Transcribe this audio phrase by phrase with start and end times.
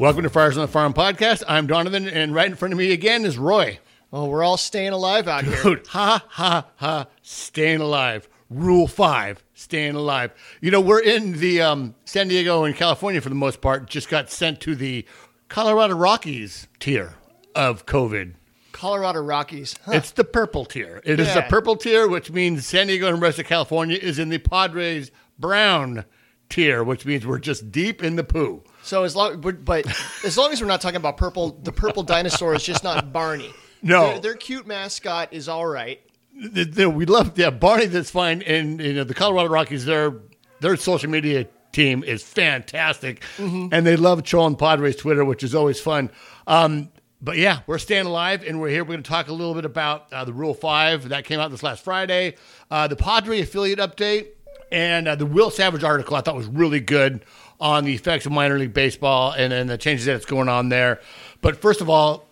[0.00, 1.42] Welcome to Fires on the Farm podcast.
[1.46, 3.80] I'm Donovan, and right in front of me again is Roy.
[4.10, 5.62] Oh, we're all staying alive out here.
[5.62, 8.26] Dude, ha, ha, ha, staying alive.
[8.48, 10.32] Rule five, staying alive.
[10.62, 14.08] You know, we're in the um, San Diego and California for the most part, just
[14.08, 15.04] got sent to the
[15.50, 17.16] Colorado Rockies tier
[17.54, 18.32] of COVID.
[18.72, 19.76] Colorado Rockies.
[19.84, 19.92] Huh.
[19.92, 21.02] It's the purple tier.
[21.04, 24.18] It is the purple tier, which means San Diego and the rest of California is
[24.18, 26.06] in the Padres brown
[26.48, 28.64] tier, which means we're just deep in the poo.
[28.82, 29.86] So as long, but, but
[30.24, 33.52] as long as we're not talking about purple, the purple dinosaur is just not Barney.
[33.82, 34.12] No.
[34.12, 36.00] their, their cute mascot is all right.
[36.34, 37.86] the, the, we love yeah Barney.
[37.86, 39.84] That's fine, and you know the Colorado Rockies.
[39.84, 40.14] Their
[40.60, 45.80] their social media team is fantastic, and they love trolling Padres Twitter, which is always
[45.80, 46.10] fun.
[46.46, 46.90] Um,
[47.22, 48.82] but yeah, we're staying alive, and we're here.
[48.82, 51.50] We're going to talk a little bit about uh, the Rule Five that came out
[51.50, 52.36] this last Friday,
[52.70, 54.28] uh, the Padre affiliate update,
[54.72, 56.16] and uh, the Will Savage article.
[56.16, 57.24] I thought was really good
[57.60, 61.00] on the effects of minor league baseball and, and the changes that's going on there.
[61.42, 62.26] But first of all,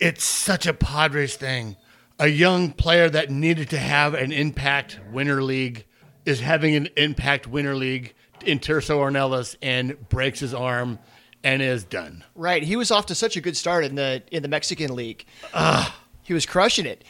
[0.00, 1.76] it's such a Padres thing.
[2.18, 5.84] A young player that needed to have an impact winter league
[6.24, 10.98] is having an impact winter league in Tirso Ornelas and breaks his arm
[11.42, 12.24] and is done.
[12.34, 15.24] Right, he was off to such a good start in the in the Mexican League.
[15.54, 15.96] Ah.
[16.22, 17.02] He was crushing it.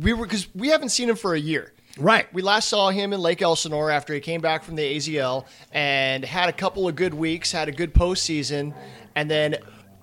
[0.00, 1.73] We were because we haven't seen him for a year.
[1.98, 2.32] Right.
[2.34, 6.24] We last saw him in Lake Elsinore after he came back from the AZL and
[6.24, 8.74] had a couple of good weeks, had a good postseason,
[9.14, 9.56] and then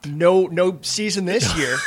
[0.05, 1.77] no no season this year.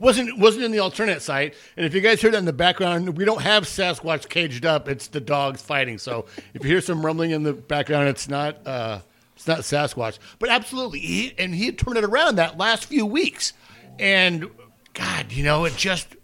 [0.00, 1.54] wasn't wasn't in the alternate site.
[1.76, 4.88] And if you guys hear that in the background, we don't have Sasquatch caged up.
[4.88, 5.98] It's the dogs fighting.
[5.98, 9.00] So if you hear some rumbling in the background, it's not uh,
[9.36, 10.18] it's not Sasquatch.
[10.38, 13.52] But absolutely, he, and he had turned it around that last few weeks.
[13.98, 14.50] And
[14.94, 16.16] God, you know, it just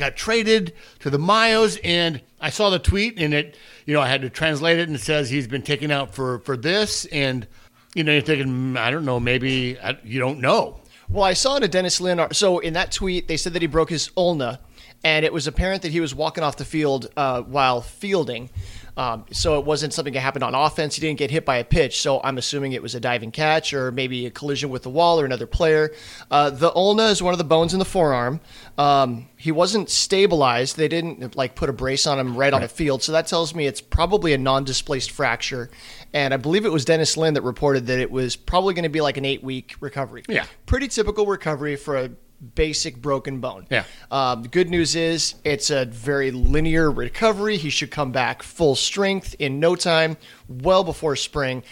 [0.00, 3.56] got traded to the Mayos, and I saw the tweet, and it,
[3.86, 6.40] you know, I had to translate it, and it says he's been taken out for
[6.40, 7.46] for this, and
[7.94, 10.80] you know, you're thinking, "Mm, I don't know, maybe I, you don't know.
[11.08, 12.24] Well, I saw it a Dennis Lin.
[12.32, 14.60] So in that tweet, they said that he broke his ulna,
[15.02, 18.50] and it was apparent that he was walking off the field uh, while fielding.
[19.00, 20.94] Um, so it wasn't something that happened on offense.
[20.94, 22.02] He didn't get hit by a pitch.
[22.02, 25.18] So I'm assuming it was a diving catch or maybe a collision with the wall
[25.18, 25.90] or another player.
[26.30, 28.40] Uh, the ulna is one of the bones in the forearm.
[28.76, 30.76] Um, he wasn't stabilized.
[30.76, 33.02] They didn't like put a brace on him right on the field.
[33.02, 35.70] So that tells me it's probably a non-displaced fracture.
[36.12, 38.90] And I believe it was Dennis Lin that reported that it was probably going to
[38.90, 40.44] be like an eight-week recovery Yeah.
[40.66, 42.10] pretty typical recovery for a
[42.54, 43.66] basic broken bone.
[43.70, 43.84] Yeah.
[44.10, 47.56] Um, the good news is it's a very linear recovery.
[47.56, 50.16] He should come back full strength in no time,
[50.48, 51.62] well before spring.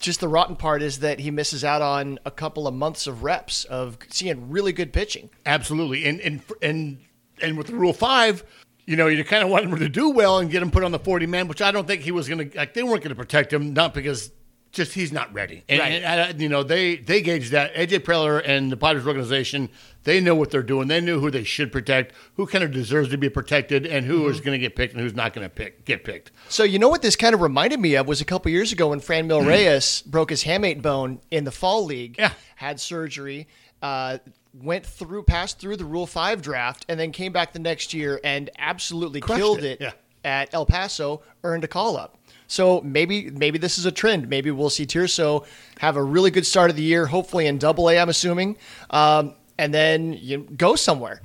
[0.00, 3.22] Just the rotten part is that he misses out on a couple of months of
[3.24, 5.30] reps of seeing really good pitching.
[5.44, 6.98] Absolutely, and and and
[7.42, 8.44] and with the Rule Five,
[8.86, 10.92] you know, you kind of want him to do well and get him put on
[10.92, 12.56] the forty man, which I don't think he was going to.
[12.56, 14.30] Like, they weren't going to protect him, not because
[14.72, 15.64] just he's not ready.
[15.68, 16.02] And, Right.
[16.02, 17.74] and, you know, they they gauge that.
[17.74, 19.68] AJ Preller and the Padres organization,
[20.04, 20.88] they know what they're doing.
[20.88, 24.28] They knew who they should protect, who kind of deserves to be protected, and who
[24.28, 26.30] is going to get picked and who's not going to pick get picked.
[26.48, 28.88] So you know what this kind of reminded me of was a couple years ago
[28.88, 32.16] when Franmil Reyes broke his hamate bone in the fall league.
[32.18, 32.32] Yeah.
[32.56, 33.48] had surgery,
[33.82, 34.18] uh,
[34.54, 38.20] went through, passed through the Rule Five draft, and then came back the next year
[38.22, 39.92] and absolutely Crushed killed it, it, yeah.
[40.24, 42.17] at El Paso, earned a call up.
[42.48, 44.28] So maybe maybe this is a trend.
[44.28, 45.46] Maybe we'll see Tirso
[45.78, 47.98] have a really good start of the year, hopefully in Double A.
[47.98, 48.56] I'm assuming,
[48.90, 51.20] um, and then you go somewhere.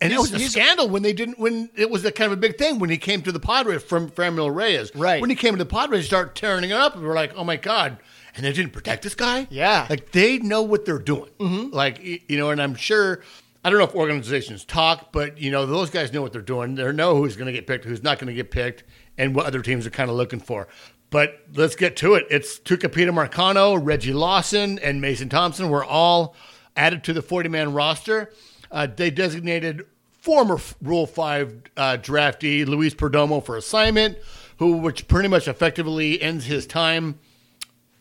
[0.00, 2.40] And it was a scandal when they didn't when it was a kind of a
[2.40, 4.94] big thing when he came to the Padres from Franmil Reyes.
[4.94, 5.18] Right.
[5.20, 7.56] When he came to the Padres, start tearing it up, and we're like, oh my
[7.56, 7.96] god!
[8.36, 9.46] And they didn't protect this guy.
[9.48, 9.86] Yeah.
[9.88, 11.30] like they know what they're doing.
[11.70, 13.22] Like you know, and I'm sure.
[13.66, 16.74] I don't know if organizations talk, but you know those guys know what they're doing.
[16.74, 18.84] They know who's going to get picked, who's not going to get picked,
[19.16, 20.68] and what other teams are kind of looking for.
[21.10, 22.26] But let's get to it.
[22.30, 26.34] It's Tucupita Marcano, Reggie Lawson, and Mason Thompson were all
[26.76, 28.32] added to the 40 man roster.
[28.70, 29.86] Uh, they designated
[30.20, 34.18] former Rule 5 uh, draftee Luis Perdomo for assignment,
[34.58, 37.18] who which pretty much effectively ends his time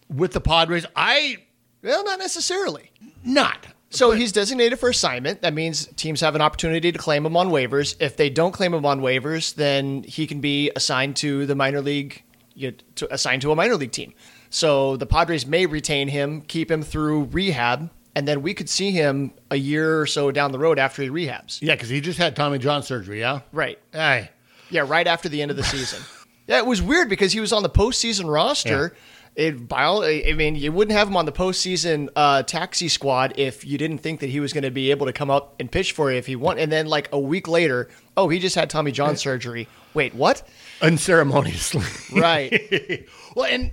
[0.09, 0.85] with the Padres.
[0.95, 1.37] I
[1.83, 2.91] Well, not necessarily.
[3.23, 3.67] not.
[3.93, 5.41] So he's designated for assignment.
[5.43, 7.95] That means teams have an opportunity to claim him on waivers.
[7.99, 11.79] If they don't claim him on waivers, then he can be assigned to the minor
[11.79, 12.23] league,
[12.55, 14.13] you know, to, assigned to a minor league team.
[14.49, 18.91] So the Padres may retain him, keep him through rehab, and then we could see
[18.91, 21.59] him a year or so down the road after he rehabs.
[21.61, 23.41] Yeah, because he just had Tommy John surgery, yeah?
[23.51, 23.79] Right.
[23.93, 24.29] Aye.
[24.69, 26.01] Yeah, right after the end of the season.
[26.47, 28.95] yeah, it was weird because he was on the postseason roster.
[29.35, 33.33] It, by all, I mean, you wouldn't have him on the postseason uh, taxi squad
[33.37, 35.71] if you didn't think that he was going to be able to come up and
[35.71, 36.59] pitch for you if he won.
[36.59, 39.67] And then, like a week later, oh, he just had Tommy John surgery.
[39.95, 40.47] Wait, what?
[40.81, 41.83] Unceremoniously.
[42.19, 43.07] Right.
[43.35, 43.71] well, and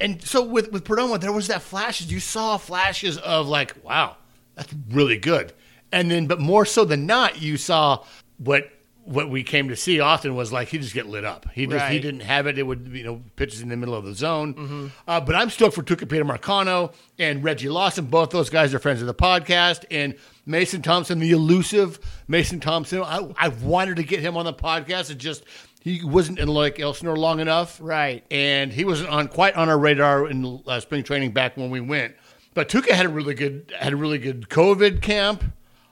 [0.00, 2.10] and so with with Perdomo, there was that flashes.
[2.10, 4.16] You saw flashes of like, wow,
[4.54, 5.52] that's really good.
[5.92, 8.02] And then, but more so than not, you saw
[8.38, 8.70] what
[9.04, 11.46] what we came to see often was like he just get lit up.
[11.52, 12.58] He just he didn't have it.
[12.58, 14.92] It would you know pitches in the middle of the zone.
[15.08, 18.06] Uh, but I'm stoked for Tucupita Marcano and Reggie Lawson.
[18.06, 19.84] Both those guys are friends of the podcast.
[19.90, 20.14] And
[20.46, 23.02] Mason Thompson, the elusive Mason Thompson.
[23.02, 25.10] I, I wanted to get him on the podcast.
[25.10, 25.44] It just
[25.82, 28.24] he wasn't in Lake Elsinore long enough, Right.
[28.30, 31.80] And he wasn't on quite on our radar in uh, spring training back when we
[31.80, 32.14] went.
[32.54, 35.42] But Tuca had a really good had a really good COVID camp.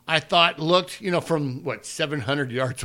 [0.07, 2.85] I thought looked you know from what 700 yards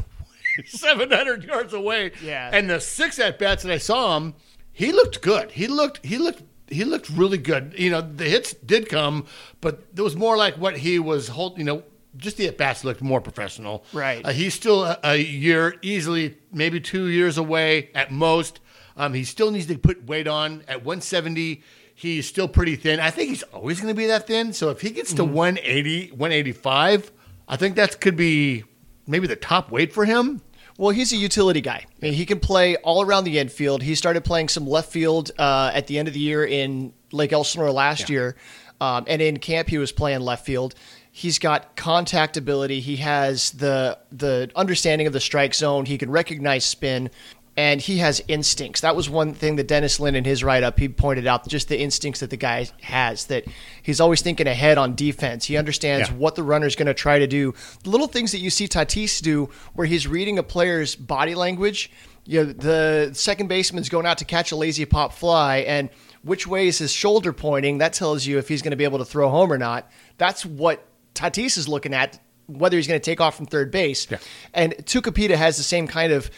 [0.66, 2.12] 700 yards away.
[2.24, 2.50] Yeah.
[2.52, 4.36] And the six at bats that I saw him,
[4.72, 5.52] he looked good.
[5.52, 7.76] He looked he looked he looked really good.
[7.78, 9.26] You know the hits did come,
[9.62, 11.60] but it was more like what he was holding.
[11.60, 11.84] You know.
[12.18, 13.84] Just the at bats looked more professional.
[13.92, 14.26] Right.
[14.26, 18.62] Uh, he's still a, a year, easily maybe two years away at most.
[18.96, 21.62] Um, he still needs to put weight on at 170.
[21.94, 23.02] He's still pretty thin.
[23.02, 24.54] I think he's always going to be that thin.
[24.54, 27.12] So if he gets to 180, 185,
[27.50, 28.64] I think that could be
[29.08, 30.42] maybe the top weight for him.
[30.78, 31.86] Well, he's a utility guy.
[31.86, 33.82] I mean, he can play all around the infield.
[33.82, 37.32] He started playing some left field uh, at the end of the year in Lake
[37.32, 38.36] Elsinore last year,
[38.82, 40.76] um, and in camp he was playing left field.
[41.12, 42.82] He's got contact ability.
[42.82, 45.86] He has the the understanding of the strike zone.
[45.86, 47.10] He can recognize spin,
[47.58, 48.82] and he has instincts.
[48.82, 51.70] That was one thing that Dennis Lin in his write up he pointed out just
[51.70, 53.26] the instincts that the guy has.
[53.26, 53.46] That
[53.82, 55.46] he's always thinking ahead on defense.
[55.46, 56.16] He understands Yeah.
[56.16, 57.54] what the runner's going to try to do.
[57.84, 61.90] The little things that you see Tatis do, where he's reading a player's body language.
[62.28, 65.90] You know, the second baseman's going out to catch a lazy pop fly, and
[66.24, 67.78] which way is his shoulder pointing?
[67.78, 69.90] That tells you if he's going to be able to throw home or not.
[70.18, 72.20] That's what Tatis is looking at.
[72.48, 74.18] Whether he's going to take off from third base, Yeah.
[74.54, 76.30] and Tucupita has the same kind of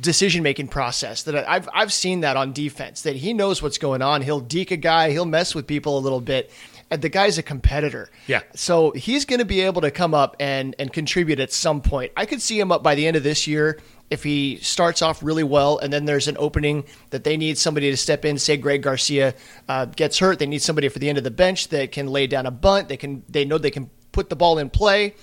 [0.00, 3.02] decision making process that I've I've seen that on defense.
[3.02, 4.22] That he knows what's going on.
[4.22, 5.10] He'll deke a guy.
[5.10, 6.50] He'll mess with people a little bit.
[6.92, 8.10] And the guy's a competitor.
[8.26, 8.40] Yeah.
[8.56, 12.12] So he's going to be able to come up and and contribute at some point.
[12.16, 13.78] I could see him up by the end of this year
[14.08, 17.92] if he starts off really well, and then there's an opening that they need somebody
[17.92, 18.38] to step in.
[18.38, 19.34] Say Greg Garcia
[19.68, 22.26] uh, gets hurt, they need somebody for the end of the bench that can lay
[22.26, 22.88] down a bunt.
[22.88, 25.14] They can they know they can put the ball in play.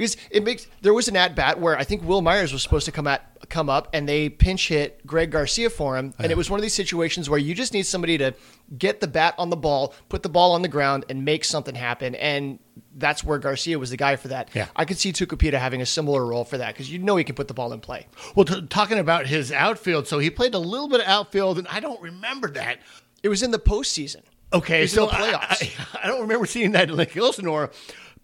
[0.00, 2.86] Because it makes there was an at bat where I think Wil Myers was supposed
[2.86, 3.20] to come at
[3.50, 6.62] come up and they pinch hit Greg Garcia for him, and it was one of
[6.62, 8.32] these situations where you just need somebody to
[8.78, 11.74] get the bat on the ball, put the ball on the ground, and make something
[11.74, 12.14] happen.
[12.14, 12.60] And
[12.96, 14.48] that's where Garcia was the guy for that.
[14.54, 14.68] Yeah.
[14.74, 17.34] I could see Tucupita having a similar role for that because you know he can
[17.34, 18.06] put the ball in play.
[18.34, 21.68] Well, t- talking about his outfield, so he played a little bit of outfield, and
[21.68, 22.78] I don't remember that.
[23.22, 24.22] It was in the postseason.
[24.50, 25.78] Okay, so the playoffs.
[25.92, 27.70] I, I, I don't remember seeing that in Lake Elsinore,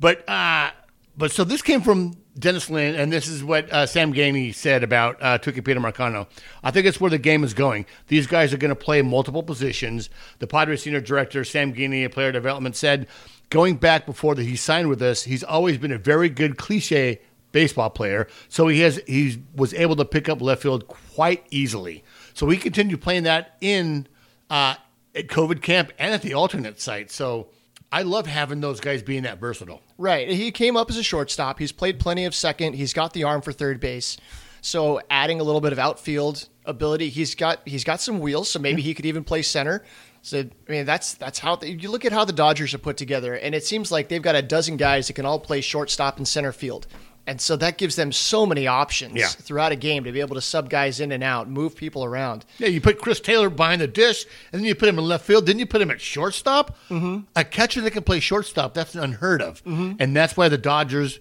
[0.01, 0.71] but uh,
[1.17, 4.83] but so this came from Dennis Lin, and this is what uh, Sam Geaney said
[4.85, 6.27] about uh, Tucupita Marcano.
[6.63, 7.87] I think it's where the game is going.
[8.09, 10.11] These guys are going to play multiple positions.
[10.39, 13.07] The Padres senior director Sam Geaney, a player development, said
[13.49, 17.21] going back before that he signed with us, he's always been a very good cliche
[17.53, 18.29] baseball player.
[18.49, 22.05] So he has he was able to pick up left field quite easily.
[22.35, 24.07] So he continued playing that in
[24.51, 24.75] uh,
[25.15, 27.11] at COVID camp and at the alternate site.
[27.11, 27.49] So
[27.93, 29.83] I love having those guys being that versatile.
[29.97, 30.29] Right.
[30.29, 31.59] He came up as a shortstop.
[31.59, 32.75] He's played plenty of second.
[32.75, 34.17] He's got the arm for third base.
[34.61, 38.51] So adding a little bit of outfield ability, he's got he's got some wheels.
[38.51, 39.85] So maybe he could even play center.
[40.23, 43.35] So I mean, that's that's how you look at how the Dodgers are put together,
[43.35, 46.27] and it seems like they've got a dozen guys that can all play shortstop and
[46.27, 46.89] center field.
[47.29, 49.27] And so that gives them so many options Yeah.
[49.29, 52.45] throughout a game to be able to sub guys in and out, move people around.
[52.59, 55.25] Yeah, you put Chris Taylor behind the dish, and then you put him in left
[55.25, 55.45] field.
[55.45, 56.77] Didn't you put him at shortstop.
[56.89, 57.23] Mm-hmm.
[57.35, 59.61] A catcher that can play shortstop, that's unheard of.
[59.67, 61.19] And that's why the Dodgers,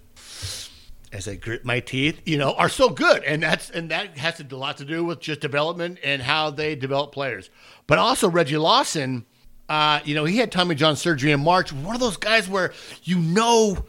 [1.12, 3.24] as I grit my teeth, you know, are so good.
[3.24, 6.75] And that's and that has a lot to do with just development and how they
[6.75, 7.50] develop players.
[7.88, 9.25] But also Reggie Lawson,
[9.69, 11.71] uh, you know, he had Tommy John surgery in March.
[11.74, 13.85] One of those guys where you know,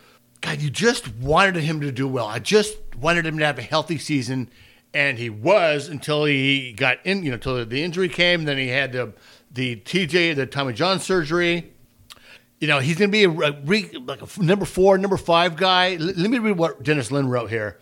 [0.47, 2.26] God, you just wanted him to do well.
[2.26, 4.49] I just wanted him to have a healthy season,
[4.95, 7.25] and he was until he got in.
[7.25, 8.45] You know, until the injury came.
[8.45, 9.12] Then he had the
[9.50, 11.73] the TJ, the Tommy John surgery.
[12.61, 15.95] You know, he's going to be a, a like a number four, number five guy.
[15.95, 17.81] L- let me read what Dennis Lin wrote here.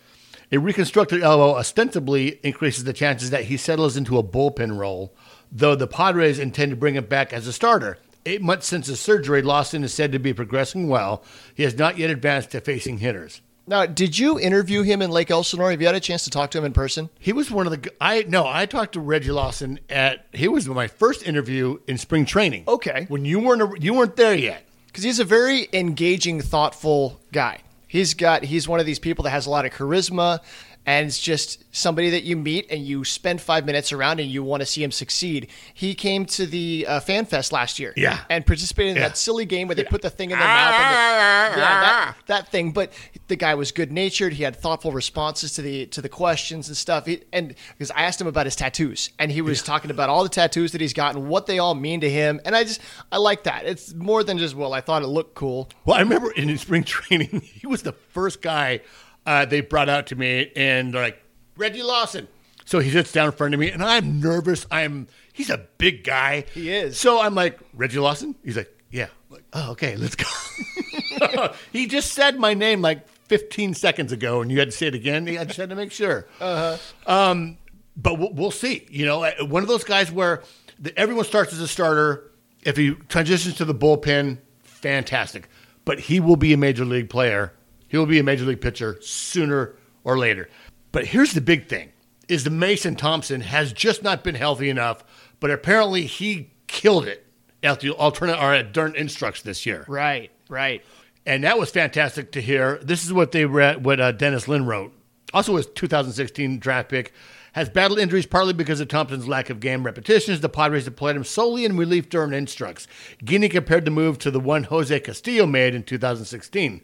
[0.51, 5.15] A reconstructed elbow ostensibly increases the chances that he settles into a bullpen role,
[5.53, 7.99] though the Padres intend to bring him back as a starter.
[8.27, 11.23] Eight months since his surgery, Lawson is said to be progressing well.
[11.55, 13.41] He has not yet advanced to facing hitters.
[13.67, 15.71] Now, did you interview him in Lake Elsinore?
[15.71, 17.09] Have you had a chance to talk to him in person?
[17.19, 17.91] He was one of the.
[18.01, 20.27] I no, I talked to Reggie Lawson at.
[20.33, 22.65] He was my first interview in spring training.
[22.69, 23.07] Okay.
[23.09, 24.65] when you weren't a- you weren't there yet.
[24.87, 27.61] because he's a very engaging, thoughtful guy.
[27.89, 30.41] He's got he's one of these people that has a lot of charisma,
[30.87, 34.43] and it's just somebody that you meet and you spend five minutes around and you
[34.43, 35.49] want to see him succeed.
[35.73, 38.21] He came to the uh, Fan Fest last year, Yeah.
[38.29, 39.09] and participated in Yeah.
[39.09, 42.17] that silly game where they put the thing in their mouth, and the, yeah, that,
[42.27, 42.73] that thing.
[42.73, 42.93] But
[43.29, 44.35] the guy was good natured.
[44.35, 47.07] He had thoughtful responses to the to the questions and stuff.
[47.07, 50.23] He, and because I asked him about his tattoos, and he was talking about all
[50.23, 52.41] the tattoos that he's gotten, what they all mean to him.
[52.45, 53.65] And I just I like that.
[53.65, 55.69] It's more than just well, I thought it looked cool.
[55.85, 58.81] Well, I remember in his spring training, he was the first guy
[59.27, 61.23] uh, they brought out to me, and they're like,
[61.57, 62.29] Reggie Lawson.
[62.65, 64.67] So he sits down in front of me, and I'm nervous.
[64.71, 66.45] I'm he's a big guy.
[66.55, 66.99] He is.
[66.99, 68.35] So I'm like, Reggie Lawson?
[68.43, 69.09] He's like, yeah.
[69.29, 71.53] I'm like, oh, okay, let's go.
[71.73, 74.95] he just said my name like 15 seconds ago, and you had to say it
[74.95, 75.29] again.
[75.29, 76.27] I just had to make sure.
[76.41, 76.79] Uh-huh.
[77.07, 77.59] Um,
[77.97, 78.87] but we'll, we'll see.
[78.91, 80.43] You know, uh, one of those guys where
[80.79, 82.31] the, everyone starts as a starter.
[82.63, 85.49] If he transitions to the bullpen, fantastic.
[85.85, 87.53] But he will be a major league player.
[87.89, 90.49] He will be a major league pitcher sooner or later.
[90.93, 91.93] But here's the big thing:
[92.29, 95.05] is the Mason Thompson has just not been healthy enough.
[95.41, 97.27] But apparently, he killed it
[97.63, 100.83] at the alternate or at Durn Instructs this year Right, right.
[101.27, 102.79] and that was fantastic to hear.
[102.83, 104.93] This is what they read, what uh, Dennis Lin wrote.
[105.33, 107.13] Also, his 2016 draft pick
[107.53, 110.41] has battled injuries partly because of Thompson's lack of game repetitions.
[110.41, 112.87] The Padres deployed him solely in relief during instructs.
[113.25, 116.83] Geaney compared the move to the one Jose Castillo made in 2016,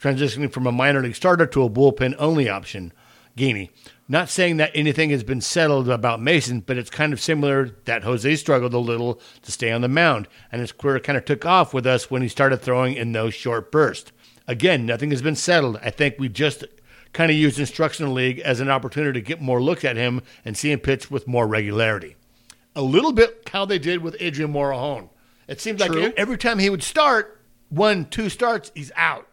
[0.00, 2.92] transitioning from a minor league starter to a bullpen only option.
[3.36, 3.70] Geaney.
[4.08, 8.04] Not saying that anything has been settled about Mason, but it's kind of similar that
[8.04, 11.44] Jose struggled a little to stay on the mound, and his career kind of took
[11.44, 14.12] off with us when he started throwing in those short bursts.
[14.46, 15.78] Again, nothing has been settled.
[15.82, 16.64] I think we just
[17.12, 20.56] kind of used Instructional League as an opportunity to get more looks at him and
[20.56, 22.14] see him pitch with more regularity.
[22.76, 25.08] A little bit how they did with Adrian Morejon.
[25.48, 29.26] It seemed like every time he would start, one, two starts, he's out.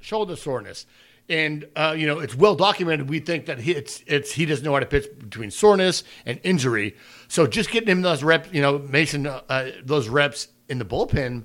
[0.00, 0.86] Shoulder soreness.
[1.28, 3.08] And uh, you know it's well documented.
[3.08, 6.40] We think that he, it's it's he doesn't know how to pitch between soreness and
[6.42, 6.96] injury.
[7.28, 10.84] So just getting him those reps, you know, Mason uh, uh, those reps in the
[10.84, 11.44] bullpen,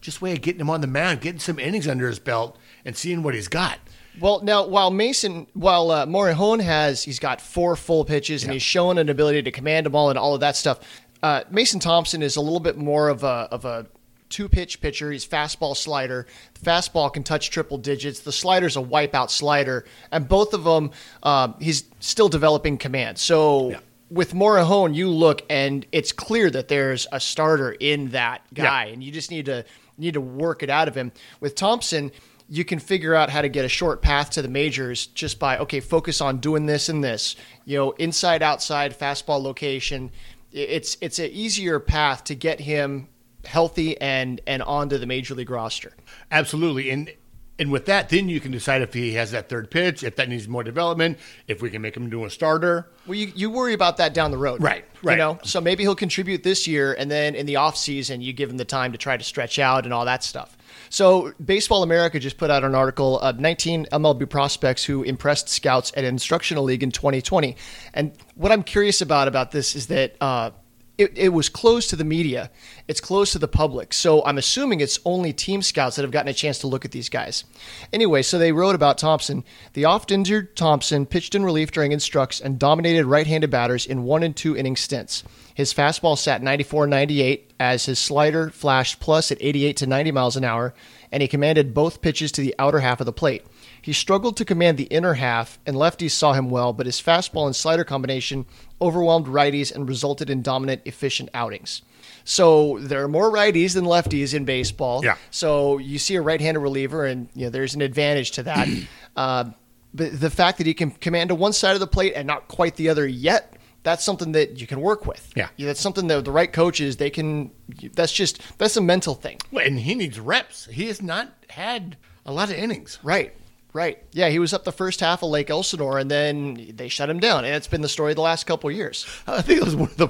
[0.00, 2.96] just way of getting him on the mound, getting some innings under his belt, and
[2.96, 3.78] seeing what he's got.
[4.20, 8.62] Well, now while Mason, while uh, Morejon has, he's got four full pitches and he's
[8.62, 10.80] shown an ability to command them all and all of that stuff.
[11.22, 13.86] Uh, Mason Thompson is a little bit more of a of a
[14.32, 15.12] two pitch pitcher.
[15.12, 16.26] He's fastball slider.
[16.54, 18.20] The fastball can touch triple digits.
[18.20, 20.90] The slider's a wipeout slider, and both of them,
[21.22, 23.18] um, he's still developing command.
[23.18, 23.70] So.
[23.70, 23.78] Yeah.
[24.10, 29.02] With Morejon, you look and it's clear that there's a starter in that guy, and
[29.02, 29.64] you just need to
[29.96, 31.12] need to work it out of him.
[31.40, 32.12] With Thompson,
[32.52, 35.56] you can figure out how to get a short path to the majors just by
[35.56, 37.36] okay, focus on doing this and this.
[37.64, 40.10] You know, inside, outside, fastball location.
[40.52, 43.08] It's it's an easier path to get him
[43.44, 45.92] healthy and and onto the major league roster.
[46.30, 46.90] Absolutely.
[46.90, 47.12] And
[47.58, 50.28] and with that, then you can decide if he has that third pitch, if that
[50.28, 52.90] needs more development, if we can make him do a starter.
[53.06, 55.18] Well, you, you worry about that down the road, Right, You right.
[55.18, 58.48] know, so maybe he'll contribute this year, and then in the off season, you give
[58.50, 60.56] him the time to try to stretch out and all that stuff.
[60.88, 65.92] So, Baseball America just put out an article of 19 MLB prospects who impressed scouts
[65.94, 67.56] at Instructional League in 2020.
[67.92, 70.50] And what I'm curious about about this is that uh,
[70.98, 72.50] it, it was closed to the media.
[72.86, 73.94] It's closed to the public.
[73.94, 76.90] So I'm assuming it's only team scouts that have gotten a chance to look at
[76.90, 77.44] these guys.
[77.92, 79.44] Anyway, so they wrote about Thompson.
[79.72, 84.04] The oft injured Thompson pitched in relief during instructs and dominated right handed batters in
[84.04, 85.24] one and two inning stints.
[85.54, 90.36] His fastball sat 94 98 as his slider flashed plus at 88 to 90 miles
[90.36, 90.74] an hour,
[91.10, 93.44] and he commanded both pitches to the outer half of the plate.
[93.82, 97.46] He struggled to command the inner half, and lefties saw him well, but his fastball
[97.46, 98.46] and slider combination
[98.80, 101.82] overwhelmed righties and resulted in dominant, efficient outings.
[102.24, 105.04] So there are more righties than lefties in baseball.
[105.04, 105.16] Yeah.
[105.32, 108.68] So you see a right-handed reliever, and you know there's an advantage to that.
[109.16, 109.44] uh,
[109.92, 112.48] but the fact that he can command to one side of the plate and not
[112.48, 115.32] quite the other yet, that's something that you can work with.
[115.36, 115.48] Yeah.
[115.58, 117.50] that's something that the right coaches they can.
[117.94, 119.38] That's just that's a mental thing.
[119.50, 120.66] Well, And he needs reps.
[120.66, 122.98] He has not had a lot of innings.
[123.02, 123.34] Right.
[123.74, 124.02] Right.
[124.12, 127.20] Yeah, he was up the first half of Lake Elsinore, and then they shut him
[127.20, 129.06] down, and it's been the story the last couple of years.
[129.26, 130.08] I think it was one of the.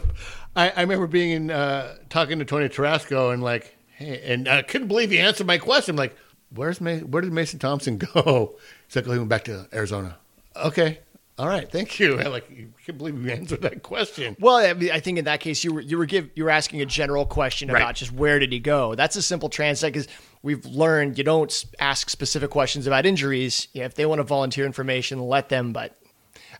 [0.56, 4.62] I, I remember being in, uh, talking to Tony Tarasco and like, hey, and I
[4.62, 5.92] couldn't believe he answered my question.
[5.92, 6.16] I'm like,
[6.54, 8.56] where's Ma- where did Mason Thompson go?
[8.88, 10.16] He's like, oh, he went back to Arizona.
[10.56, 10.98] Okay,
[11.38, 12.18] all right, thank you.
[12.18, 14.36] I like, you can't believe you answered that question.
[14.40, 16.50] Well, I, mean, I think in that case you were you were give you were
[16.50, 17.80] asking a general question Right.
[17.80, 18.94] about just where did he go.
[18.96, 20.08] That's a simple translate because
[20.42, 23.68] we've learned you don't ask specific questions about injuries.
[23.72, 25.72] Yeah, if they want to volunteer information, let them.
[25.72, 25.96] But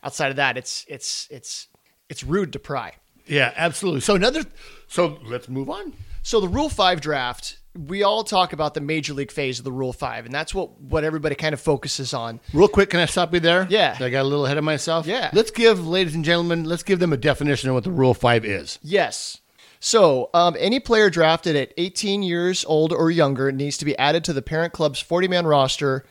[0.03, 1.67] outside of that, it's it's it's
[2.09, 2.93] it's rude to pry.
[3.25, 4.01] Yeah, absolutely.
[4.01, 4.43] So another.
[4.87, 5.93] So let's move on.
[6.21, 9.71] So the Rule Five draft we all talk about the major league phase of the
[9.71, 12.39] Rule Five, and that's what what everybody kind of focuses on.
[12.53, 13.67] Real quick, can I stop you there?
[13.69, 13.97] Yeah.
[13.99, 15.07] I got a little ahead of myself.
[15.07, 15.29] Yeah.
[15.33, 18.45] Let's give, ladies and gentlemen, let's give them a definition of what the Rule 5
[18.45, 18.79] is.
[18.83, 19.39] Yes.
[19.85, 24.23] So, um, any player drafted at 18 years old or younger needs to be added
[24.23, 26.05] to the parent club's 40 man roster.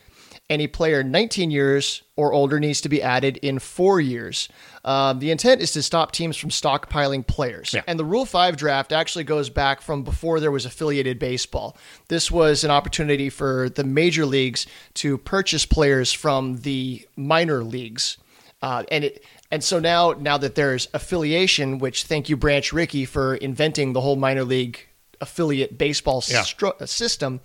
[0.47, 4.47] Any player 19 years or older needs to be added in four years.
[4.85, 7.73] Um, the intent is to stop teams from stockpiling players.
[7.73, 7.81] Yeah.
[7.87, 11.75] And the Rule 5 draft actually goes back from before there was affiliated baseball.
[12.09, 18.19] This was an opportunity for the major leagues to purchase players from the minor leagues.
[18.61, 19.23] Uh, and it
[19.53, 24.01] and so now now that there's affiliation, which thank you Branch Rickey for inventing the
[24.01, 24.79] whole minor league
[25.21, 26.41] affiliate baseball Yeah.
[26.41, 27.39] stru- uh, system.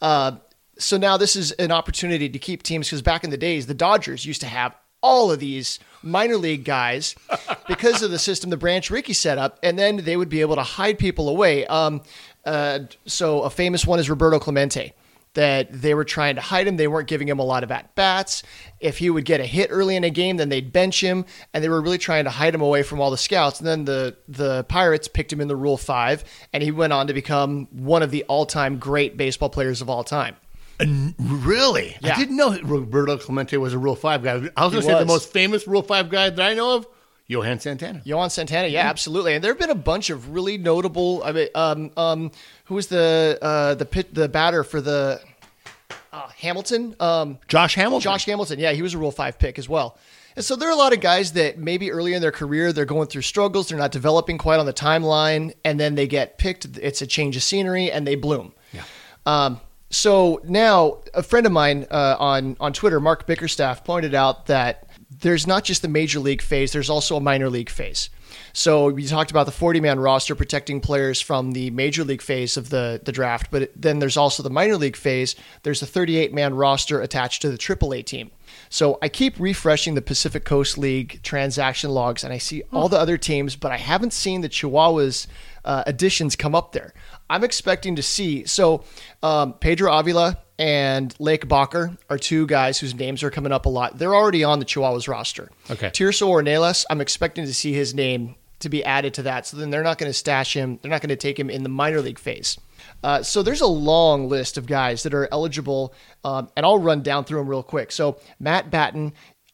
[0.00, 0.32] Uh,
[0.78, 3.74] so now this is an opportunity to keep teams because back in the days the
[3.74, 7.14] Dodgers used to have all of these minor league guys
[7.68, 10.56] because of the system the Branch Rickey set up, and then they would be able
[10.56, 11.66] to hide people away.
[11.66, 12.02] Um,
[12.44, 14.92] uh, so a famous one is Roberto Clemente
[15.34, 16.76] that they were trying to hide him.
[16.76, 18.42] They weren't giving him a lot of at bats.
[18.80, 21.24] If he would get a hit early in a game, then they'd bench him,
[21.54, 23.58] and they were really trying to hide him away from all the scouts.
[23.58, 27.06] And then the the Pirates picked him in the Rule Five, and he went on
[27.06, 30.36] to become one of the all time great baseball players of all time.
[30.80, 31.96] Really?
[32.00, 32.14] Yeah.
[32.14, 34.30] I didn't know Roberto Clemente was a Rule 5 guy.
[34.56, 36.86] I was going to say the most famous Rule 5 guy that I know of,
[37.32, 38.02] Johan Santana.
[38.04, 39.34] Johan Santana, yeah, absolutely.
[39.34, 41.22] And there have been a bunch of really notable.
[41.24, 42.30] I mean, um, um,
[42.66, 45.20] who was the uh, the pit, the batter for the
[46.12, 46.94] uh, Hamilton?
[47.00, 48.02] Um, Josh Hamilton.
[48.02, 49.98] Josh Hamilton, yeah, he was a Rule Five pick as well.
[50.36, 52.84] And so there are a lot of guys that maybe early in their career they're
[52.84, 56.64] going through struggles, they're not developing quite on the timeline, and then they get picked.
[56.78, 58.52] It's a change of scenery, and they bloom.
[58.72, 58.84] Yeah.
[59.26, 59.60] Um,
[59.90, 64.88] so now, a friend of mine uh, on on Twitter, Mark Bickerstaff, pointed out that
[65.22, 68.10] there's not just the major league phase; there's also a minor league phase.
[68.52, 72.56] So we talked about the 40 man roster protecting players from the major league phase
[72.56, 75.34] of the, the draft, but then there's also the minor league phase.
[75.62, 78.30] There's a 38 man roster attached to the AAA team.
[78.68, 82.98] So I keep refreshing the Pacific Coast League transaction logs, and I see all the
[82.98, 85.26] other teams, but I haven't seen the Chihuahuas
[85.64, 86.92] uh, additions come up there.
[87.30, 88.84] I'm expecting to see so
[89.22, 93.68] um, Pedro Avila and Lake Bachar are two guys whose names are coming up a
[93.68, 93.98] lot.
[93.98, 95.50] They're already on the Chihuahuas roster.
[95.70, 95.88] Okay.
[95.88, 99.46] Tirso Ornelas, I'm expecting to see his name to be added to that.
[99.46, 100.78] So then they're not going to stash him.
[100.80, 102.58] They're not going to take him in the minor league phase.
[103.02, 105.92] Uh, so there's a long list of guys that are eligible,
[106.24, 107.90] um, and I'll run down through them real quick.
[107.90, 109.12] So Matt Batten,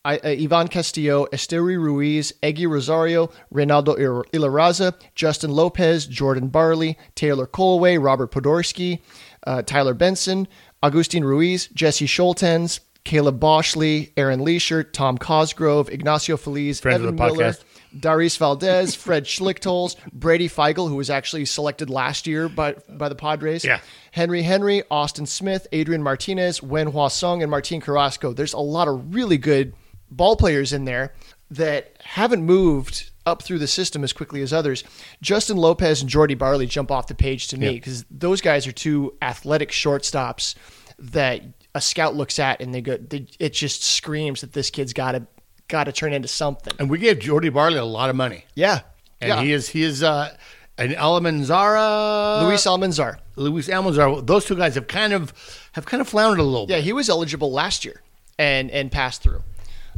[0.08, 3.94] I, uh, Ivan Castillo, Esteury Ruiz, Eguy Rosario, Reinaldo
[4.32, 9.00] Ilarraza, Justin Lopez, Jordan Barley, Taylor Kohlwey, Robert Podorsky,
[9.46, 10.48] uh, Tyler Benson,
[10.82, 17.54] Agustin Ruiz, Jesse Scholtens, Caleb Boushley, Aaron Leasher, Tom Cosgrove, Ignacio Feliz, Friends Evan Miller.
[17.98, 23.14] Darius Valdez, Fred Schlichtholz, Brady Feigl, who was actually selected last year by by the
[23.14, 23.64] Padres.
[23.64, 23.80] Yeah.
[24.12, 28.32] Henry Henry, Austin Smith, Adrian Martinez, Wen Hua Sung, and Martin Carrasco.
[28.32, 29.74] There's a lot of really good
[30.10, 31.12] ball players in there
[31.50, 34.84] that haven't moved up through the system as quickly as others.
[35.22, 37.72] Justin Lopez and Jordy Barley jump off the page to me Yeah.
[37.72, 40.54] because those guys are two athletic shortstops
[40.98, 41.42] that
[41.74, 45.12] a scout looks at and they go, they, it just screams that this kid's got
[45.12, 45.26] to
[45.68, 46.72] got to turn into something.
[46.78, 48.46] And we gave Jordy Barley a lot of money.
[48.54, 48.80] Yeah.
[49.20, 49.42] And yeah.
[49.42, 50.34] he is he is uh
[50.78, 53.18] an Almanzara Luis Almanzar.
[53.36, 54.24] Luis Almanzar.
[54.26, 55.32] Those two guys have kind of
[55.72, 56.84] have kind of floundered a little Yeah, bit.
[56.84, 58.02] he was eligible last year
[58.38, 59.42] and and passed through.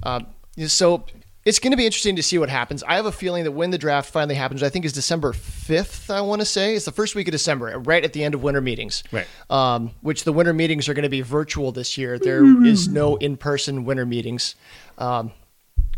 [0.03, 0.27] Um,
[0.67, 1.05] so
[1.45, 2.83] it's going to be interesting to see what happens.
[2.83, 6.11] I have a feeling that when the draft finally happens, I think is December fifth.
[6.11, 8.43] I want to say it's the first week of December, right at the end of
[8.43, 9.03] winter meetings.
[9.11, 9.27] Right.
[9.49, 12.19] Um, which the winter meetings are going to be virtual this year.
[12.19, 14.55] There is no in-person winter meetings.
[14.99, 15.33] Um,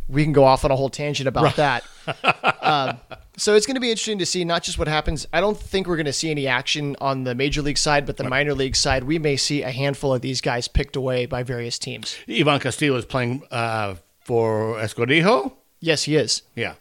[0.09, 1.85] we can go off on a whole tangent about that.
[2.63, 2.99] um,
[3.37, 5.27] so it's going to be interesting to see not just what happens.
[5.33, 8.17] I don't think we're going to see any action on the major league side, but
[8.17, 11.43] the minor league side, we may see a handful of these guys picked away by
[11.43, 12.17] various teams.
[12.29, 15.53] Ivan Castillo is playing uh, for Escogido.
[15.81, 16.43] Yes, he is.
[16.55, 16.75] Yeah.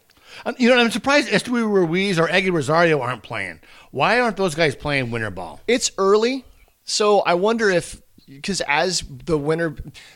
[0.46, 3.60] Um, you know, I'm surprised Esteury Ruiz or Eguy Rosario aren't playing.
[3.92, 5.60] Why aren't those guys playing winter ball?
[5.68, 6.46] It's early,
[6.84, 9.76] so I wonder if because as the winter,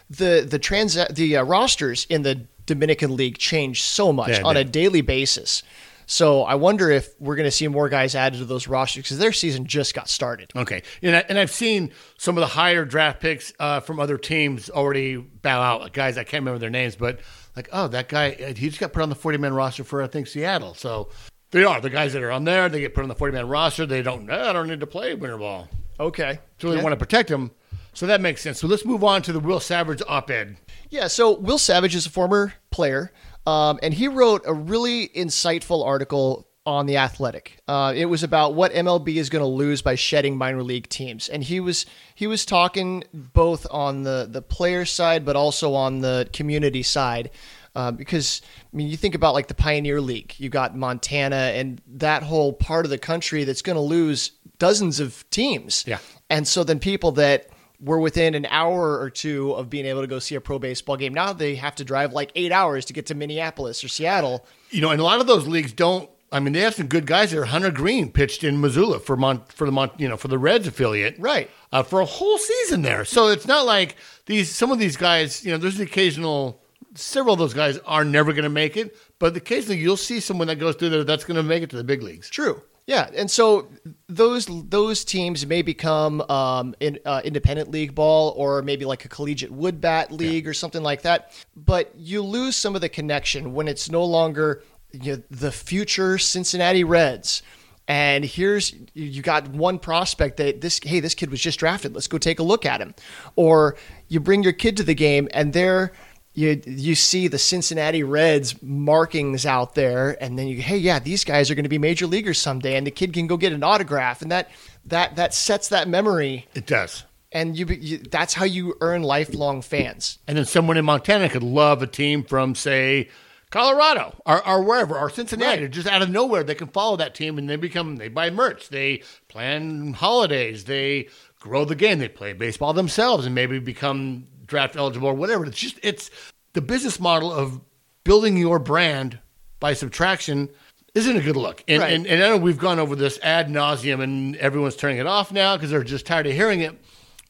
[0.09, 4.55] the the trans the uh, rosters in the Dominican League change so much Yeah, on
[4.57, 5.63] a daily basis.
[6.05, 9.17] So I wonder if we're going to see more guys added to those rosters because
[9.17, 10.51] their season just got started.
[10.55, 14.17] Okay, and, I, and I've seen some of the higher draft picks uh, from other
[14.17, 15.81] teams already bow out.
[15.81, 17.19] Like guys, I can't remember their names, but
[17.55, 20.03] like, oh, that guy, uh, he just got put on the forty man roster for
[20.03, 20.73] I think Seattle.
[20.75, 21.09] So
[21.51, 22.69] they are the guys that are on there.
[22.69, 23.85] They get put on the forty man roster.
[23.85, 24.29] They don't.
[24.29, 25.69] "Eh, I don't need to play winter ball.
[25.99, 26.39] Okay.
[26.59, 26.83] So they Yeah.
[26.83, 27.51] want to protect him.
[27.93, 28.59] So that makes sense.
[28.59, 30.57] So let's move on to the Will Savage op-ed.
[30.89, 33.13] Yeah, so Will Savage is a former player,
[33.45, 37.59] um, and he wrote a really insightful article on the Athletic.
[37.67, 41.29] Uh, it was about what MLB is going to lose by shedding minor league teams,
[41.29, 46.01] and he was he was talking both on the the player side, but also on
[46.01, 47.29] the community side.
[47.75, 48.41] Uh, because
[48.73, 52.53] I mean, you think about like the Pioneer League, you got Montana and that whole
[52.53, 55.83] part of the country that's going to lose dozens of teams.
[55.85, 55.99] Yeah.
[56.29, 57.49] And so then people that
[57.85, 60.97] were within an hour or two of being able to go see a pro baseball
[60.97, 64.45] game, now they have to drive like eight hours to get to Minneapolis or Seattle.
[64.71, 66.09] You know, and a lot of those leagues don't.
[66.31, 67.45] I mean, they have some good guys there.
[67.45, 70.67] Hunter Greene pitched in Missoula for Mon, for the Mon, you know for the Reds
[70.67, 71.49] affiliate, Right.
[71.71, 73.05] Uh, for a whole season there.
[73.05, 73.95] So it's not like
[74.25, 74.53] these.
[74.53, 76.61] Some of these guys, you know, there's the occasional.
[76.95, 80.47] Several of those guys are never going to make it, but occasionally you'll see someone
[80.47, 82.29] that goes through there that's going to make it to the big leagues.
[82.29, 82.61] True.
[82.87, 83.69] Yeah, and so
[84.07, 89.07] those those teams may become um, in, uh, independent league ball or maybe like a
[89.07, 91.31] collegiate wood bat league or something like that.
[91.55, 96.19] But you lose some of the connection when it's no longer you know, the future
[96.19, 97.41] Cincinnati Reds.
[97.87, 101.95] And here's you got one prospect that this hey this kid was just drafted.
[101.95, 102.93] Let's go take a look at him.
[103.35, 103.77] Or
[104.09, 105.91] you bring your kid to the game and they're
[106.35, 111.23] you you see the Cincinnati Reds markings out there, and then you hey yeah these
[111.23, 113.63] guys are going to be major leaguers someday, and the kid can go get an
[113.63, 114.51] autograph, and that
[114.85, 117.03] that that sets that memory, It does.
[117.31, 120.19] and you, you that's how you earn lifelong fans.
[120.27, 123.09] And then someone in Montana could love a team from, say,
[123.49, 125.61] Colorado or, or wherever, or Cincinnati.
[125.63, 125.71] Right.
[125.71, 128.69] Just out of nowhere, they can follow that team and they become, they buy merch,
[128.69, 131.07] they plan holidays, they
[131.39, 135.45] grow the game, they play baseball themselves and maybe become draft eligible or whatever.
[135.45, 136.09] It's just, it's
[136.53, 137.59] the business model of
[138.03, 139.19] building your brand
[139.59, 140.49] by subtraction
[140.93, 141.63] isn't a good look.
[141.67, 141.93] And, Right.
[141.93, 145.31] and, and I know we've gone over this ad nauseum and everyone's turning it off
[145.31, 146.79] now because they're just tired of hearing it.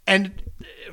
[0.06, 0.42] And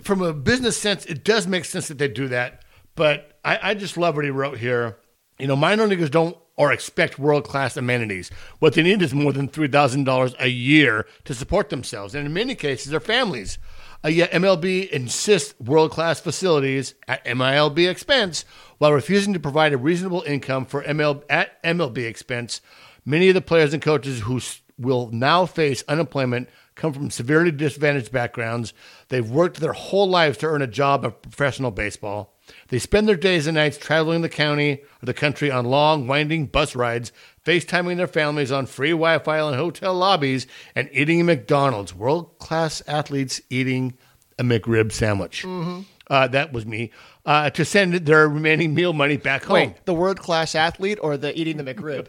[0.01, 2.65] from a business sense, it does make sense that they do that.
[2.95, 4.99] But I, I just love what he wrote here.
[5.39, 8.31] You know, minor leaguers don't or expect world class amenities.
[8.59, 12.55] What they need is more than $3,000 a year to support themselves, and in many
[12.55, 13.59] cases, their families.
[14.05, 18.45] Uh, yet MLB insists world class facilities at MILB expense
[18.79, 22.61] while refusing to provide a reasonable income for ML, at MLB expense.
[23.05, 24.41] Many of the players and coaches who
[24.77, 28.73] will now face unemployment come from severely disadvantaged backgrounds.
[29.09, 32.35] They've worked their whole lives to earn a job of professional baseball.
[32.69, 36.47] They spend their days and nights traveling the county or the country on long, winding
[36.47, 37.13] bus rides,
[37.47, 41.95] FaceTiming their families on free Wi Fi in hotel lobbies, and eating at McDonald's.
[41.95, 43.97] World class athletes eating
[44.39, 45.45] a McRib sandwich.
[46.09, 46.91] Uh, that was me.
[47.25, 49.55] Uh, to send their remaining meal money back home.
[49.55, 52.09] Wait, the world class athlete or the eating the McRib?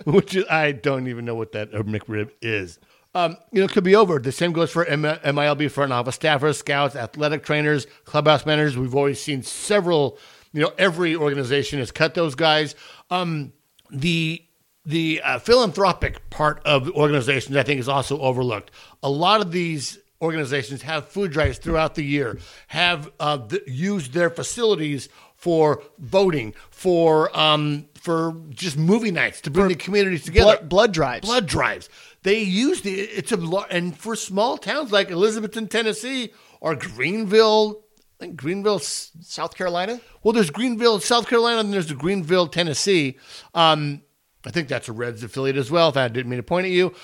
[0.04, 2.78] which is, I don't even know what that McRib is.
[3.14, 4.18] Um, you know, it could be over.
[4.18, 8.76] The same goes for M- MILB front office staffers, scouts, athletic trainers, clubhouse managers.
[8.78, 10.18] We've always seen several.
[10.52, 12.74] You know, every organization has cut those guys.
[13.10, 13.52] Um,
[13.90, 14.42] the
[14.86, 18.70] the uh, philanthropic part of the organizations, I think, is also overlooked.
[19.02, 24.12] A lot of these organizations have food drives throughout the year, have uh, th- used
[24.12, 30.56] their facilities for voting, for um, for just movie nights to bring the communities together
[30.56, 31.26] Blood, blood drives.
[31.26, 31.88] blood drives.
[32.22, 33.38] They use the it's a
[33.70, 37.82] and for small towns like Elizabethton, Tennessee, or Greenville,
[38.18, 38.78] I think Greenville.
[38.78, 40.00] South Carolina.
[40.22, 43.18] Well, there's Greenville, South Carolina, and there's the Greenville, Tennessee.
[43.54, 44.02] Um,
[44.44, 45.88] I think that's a Reds affiliate as well.
[45.88, 46.94] If I didn't mean to point at you,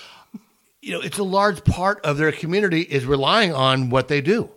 [0.83, 4.51] you know, it's a large part of their community is relying on what they do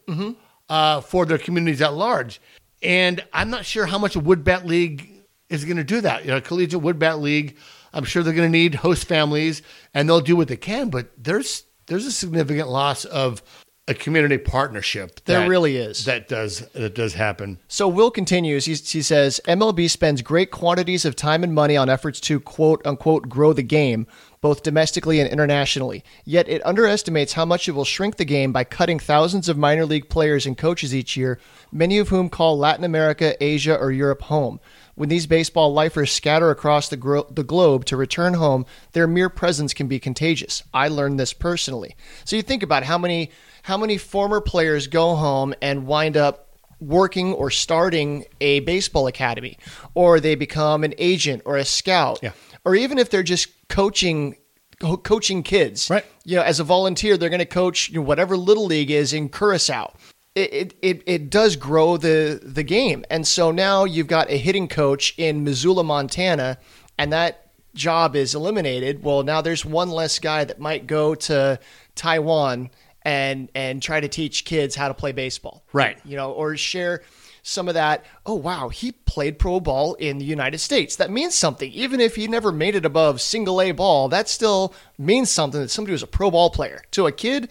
[0.69, 2.39] uh, for their communities at large.
[2.81, 5.09] And I'm not sure how much a wood bat league
[5.49, 6.25] is going to do that.
[6.25, 7.57] You know, collegiate wood bat league.
[7.93, 9.61] I'm sure they're going to need host families,
[9.93, 10.89] and they'll do what they can.
[10.89, 13.41] But there's there's a significant loss of
[13.89, 15.19] a community partnership.
[15.25, 16.05] There really is.
[16.05, 17.57] That does that does happen.
[17.67, 18.65] So Will continues.
[18.65, 22.85] He, he says MLB spends great quantities of time and money on efforts to quote
[22.85, 24.05] unquote grow the game,
[24.41, 26.03] both domestically and internationally.
[26.23, 29.87] Yet it underestimates how much it will shrink the game by cutting thousands of minor
[29.87, 31.39] league players and coaches each year,
[31.71, 34.59] many of whom call Latin America, Asia, or Europe home.
[34.99, 39.29] When these baseball lifers scatter across the, gro- the globe to return home, their mere
[39.29, 40.61] presence can be contagious.
[40.73, 41.95] I learned this personally.
[42.25, 43.31] So you think about how many
[43.63, 46.49] how many former players go home and wind up
[46.81, 49.57] working or starting a baseball academy,
[49.93, 52.31] or they become an agent or a scout, Yeah.
[52.65, 54.35] or even if they're just coaching
[54.81, 56.05] co- coaching kids, Right.
[56.25, 59.13] You know, as a volunteer, they're going to coach you know, whatever little league is
[59.13, 59.93] in Curacao.
[60.43, 64.67] It, it, it, does grow the the game, and so now you've got a hitting
[64.67, 66.57] coach in Missoula, Montana,
[66.97, 69.03] and that job is eliminated.
[69.03, 71.59] Well, now there's one less guy that might go to
[71.95, 72.69] Taiwan
[73.03, 75.63] and and try to teach kids how to play baseball.
[75.73, 75.97] Right.
[76.05, 77.01] You know, or share
[77.43, 78.05] some of that.
[78.25, 80.95] Oh wow, he played pro ball in the United States.
[80.95, 81.71] That means something.
[81.71, 85.69] Even if he never made it above single A ball, that still means something that
[85.69, 86.81] somebody was a pro ball player.
[86.91, 87.49] To a kid,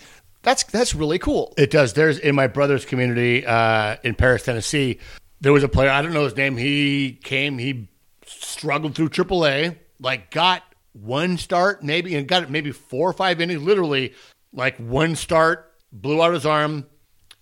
[0.49, 1.53] that's that's really cool.
[1.59, 1.93] It does.
[1.93, 4.99] There's in my brother's community uh, in Paris, Tennessee.
[5.43, 5.91] There was a player.
[5.91, 6.57] I don't know his name.
[6.57, 7.59] He came.
[7.59, 7.89] He
[8.25, 9.77] struggled through AAA.
[10.01, 10.63] Like got
[10.95, 13.63] one start, maybe, and got maybe four or five innings.
[13.63, 14.15] Literally,
[14.53, 16.87] like one start, blew out his arm,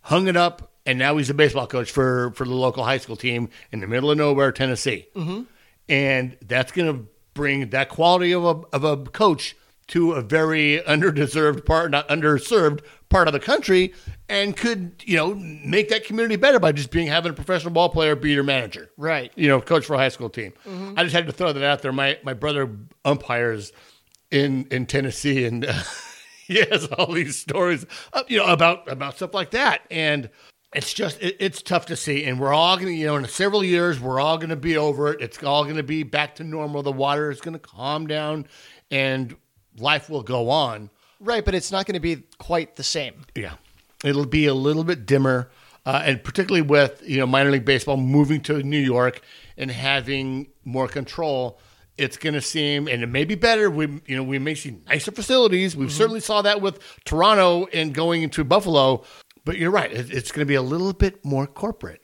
[0.00, 3.16] hung it up, and now he's a baseball coach for for the local high school
[3.16, 5.06] team in the middle of nowhere, Tennessee.
[5.14, 5.42] Mm-hmm.
[5.88, 9.54] And that's going to bring that quality of a of a coach
[9.88, 13.92] to a very underdeserved part, not underserved part of the country,
[14.28, 17.88] and could you know make that community better by just being having a professional ball
[17.88, 19.32] player be your manager, Right.
[19.36, 20.52] You know, coach for a high school team.
[20.96, 21.92] I just had to throw that out there.
[21.92, 22.70] My my brother
[23.04, 23.72] umpires
[24.30, 25.82] in in Tennessee, and uh,
[26.46, 30.30] he has all these stories, uh, you know, about about stuff like that, and.
[30.74, 33.64] It's just it, it's tough to see, and we're all gonna you know in several
[33.64, 35.22] years we're all gonna be over it.
[35.22, 36.82] It's all gonna be back to normal.
[36.82, 38.46] The water is gonna calm down,
[38.90, 39.34] and
[39.78, 40.90] life will go on.
[41.20, 43.24] Right, but it's not going to be quite the same.
[43.34, 43.54] Yeah,
[44.04, 45.50] it'll be a little bit dimmer,
[45.84, 49.22] uh, and particularly with you know minor league baseball moving to New York
[49.56, 51.58] and having more control,
[51.96, 53.70] it's going to seem and it may be better.
[53.70, 55.74] We you know we may see nicer facilities.
[55.76, 59.04] We certainly saw that with Toronto and going into Buffalo.
[59.44, 62.02] But you're right; it, it's going to be a little bit more corporate.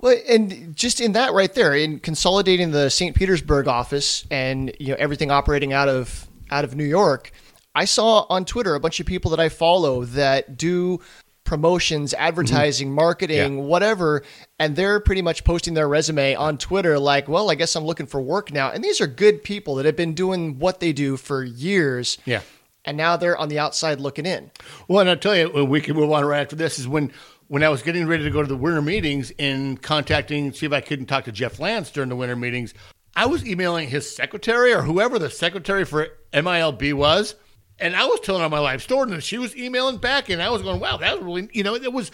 [0.00, 3.14] Well, and just in that right there, in consolidating the St.
[3.14, 7.32] Petersburg office and you know everything operating out of out of New York,
[7.74, 11.00] I saw on Twitter a bunch of people that I follow that do
[11.44, 12.22] promotions, mm-hmm.
[12.22, 13.64] advertising, marketing, Yeah.
[13.64, 14.22] whatever,
[14.58, 18.06] and they're pretty much posting their resume on Twitter like, "Well, I guess I'm looking
[18.06, 21.16] for work now." And these are good people that have been doing what they do
[21.16, 22.18] for years.
[22.24, 22.42] Yeah.
[22.84, 24.50] And now they're on the outside looking in.
[24.88, 26.78] Well, and I'll tell you, uh, we can move on right after this.
[26.78, 27.12] Is when
[27.48, 30.72] when I was getting ready to go to the winter meetings and contacting, see if
[30.72, 32.74] I couldn't talk to Jeff Lantz during the winter meetings.
[33.16, 37.34] I was emailing his secretary or whoever the secretary for MILB was,
[37.80, 40.50] and I was telling her my life story, and she was emailing back, and I
[40.50, 42.10] was going, "Wow, that was really," you know, it was.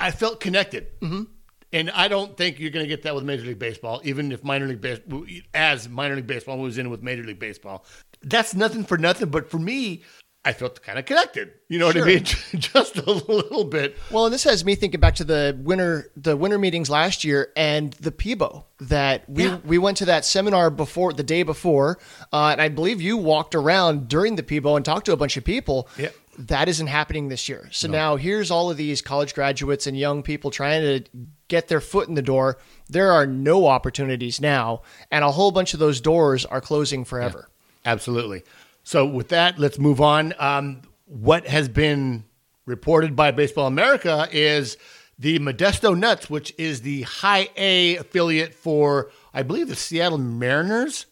[0.00, 0.98] I felt connected.
[1.00, 1.24] Mm-hmm.
[1.72, 4.44] And I don't think you're going to get that with Major League Baseball, even if
[4.44, 7.84] minor league baseball, as minor league baseball was in with Major League Baseball.
[8.22, 10.04] That's nothing for nothing, but for me,
[10.46, 11.52] I felt kind of connected.
[11.68, 12.24] You know what I mean?
[12.58, 13.96] Just a little bit.
[14.10, 17.50] Well, and this has me thinking back to the winter the winter meetings last year
[17.56, 19.58] and the PBEO that we Yeah.
[19.64, 21.98] we went to that seminar before the day before,
[22.32, 25.36] uh, and I believe you walked around during the PBEO and talked to a bunch
[25.38, 25.88] of people.
[25.96, 26.10] Yeah.
[26.36, 27.68] That isn't happening this year.
[27.70, 31.08] So now here's all of these college graduates and young people trying to
[31.46, 32.58] get their foot in the door.
[32.88, 37.48] There are no opportunities now, and a whole bunch of those doors are closing forever.
[37.84, 38.42] Absolutely.
[38.84, 40.34] So with that, let's move on.
[40.38, 42.24] Um, what has been
[42.66, 44.76] reported by Baseball America is
[45.18, 51.06] the Modesto Nuts, which is the high A affiliate for, I believe, the Seattle Mariners,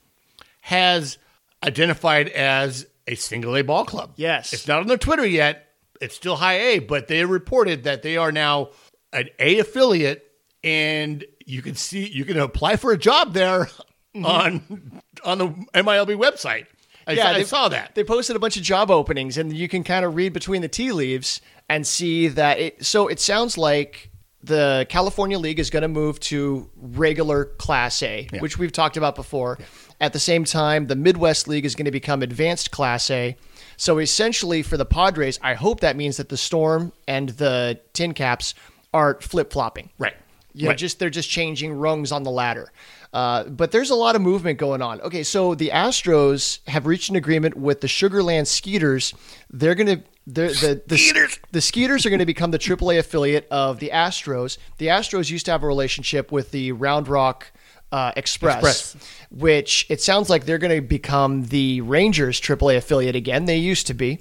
[0.63, 1.19] has
[1.65, 4.13] identified as a single A ball club.
[4.17, 4.53] Yes.
[4.53, 5.69] It's not on their Twitter yet.
[6.01, 8.71] It's still high A, but they reported that they are now
[9.13, 10.29] an A affiliate
[10.65, 13.69] and you can see you can apply for a job there
[14.15, 16.67] on on the MILB website.
[17.07, 17.95] I, saw, I they- saw that.
[17.95, 20.69] They posted a bunch of job openings, and you can kind of read between the
[20.69, 22.85] tea leaves and see that it.
[22.85, 24.11] So it sounds like
[24.45, 29.15] the California League is going to move to regular Class A, which we've talked about
[29.15, 29.59] before.
[30.01, 33.37] At the same time, the Midwest League is going to become Advanced Class A.
[33.77, 38.12] So essentially, for the Padres, I hope that means that the Storm and the Tin
[38.15, 38.55] Caps
[38.93, 39.91] are flip flopping.
[39.99, 40.15] Right.
[40.55, 40.79] You know, Right.
[40.79, 42.71] just they're just changing rungs on the ladder.
[43.12, 45.01] Uh, but there's a lot of movement going on.
[45.03, 49.12] Okay, so the Astros have reached an agreement with the Sugarland Skeeters.
[49.51, 51.38] They're going to the the Skeeters!
[51.51, 54.57] the Skeeters are going to become the AAA affiliate of the Astros.
[54.79, 57.53] The Astros used to have a relationship with the Round Rock
[57.90, 58.96] uh, Express, Express.
[59.31, 63.44] which it sounds like they're going to become the Rangers AAA affiliate again.
[63.44, 64.20] They used to be.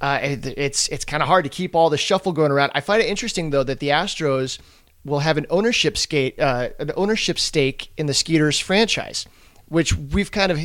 [0.00, 2.72] Uh, it- it's it's kind of hard to keep all the shuffle going around.
[2.74, 4.58] I find it interesting though that the Astros
[5.04, 9.26] will have an ownership skate uh, an ownership stake in the Skeeters franchise,
[9.68, 10.58] which we've kind of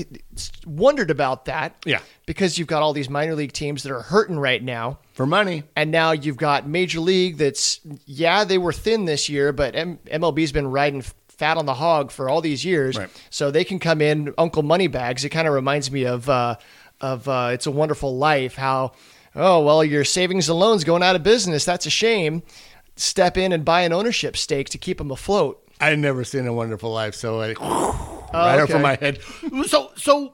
[0.66, 1.76] wondered about that.
[1.86, 2.00] Yeah.
[2.26, 5.00] because you've got all these minor league teams that are hurting right now.
[5.14, 5.64] For money.
[5.76, 9.98] And now you've got Major League that's, yeah, they were thin this year, but M-
[10.06, 12.98] MLB's been riding fat on the hog for all these years.
[12.98, 13.10] Right.
[13.30, 15.26] So they can come in, Uncle Moneybags.
[15.26, 16.58] It kind of reminds me of, uh,
[17.02, 18.92] of uh, It's a Wonderful Life, how,
[19.36, 21.66] oh, well, your savings and loans going out of business.
[21.66, 22.44] That's a shame.
[23.00, 25.66] Step in and buy an ownership stake to keep them afloat.
[25.80, 27.54] I've never seen a wonderful life, so I
[28.34, 28.74] right okay.
[28.74, 29.20] over my head.
[29.68, 30.34] So so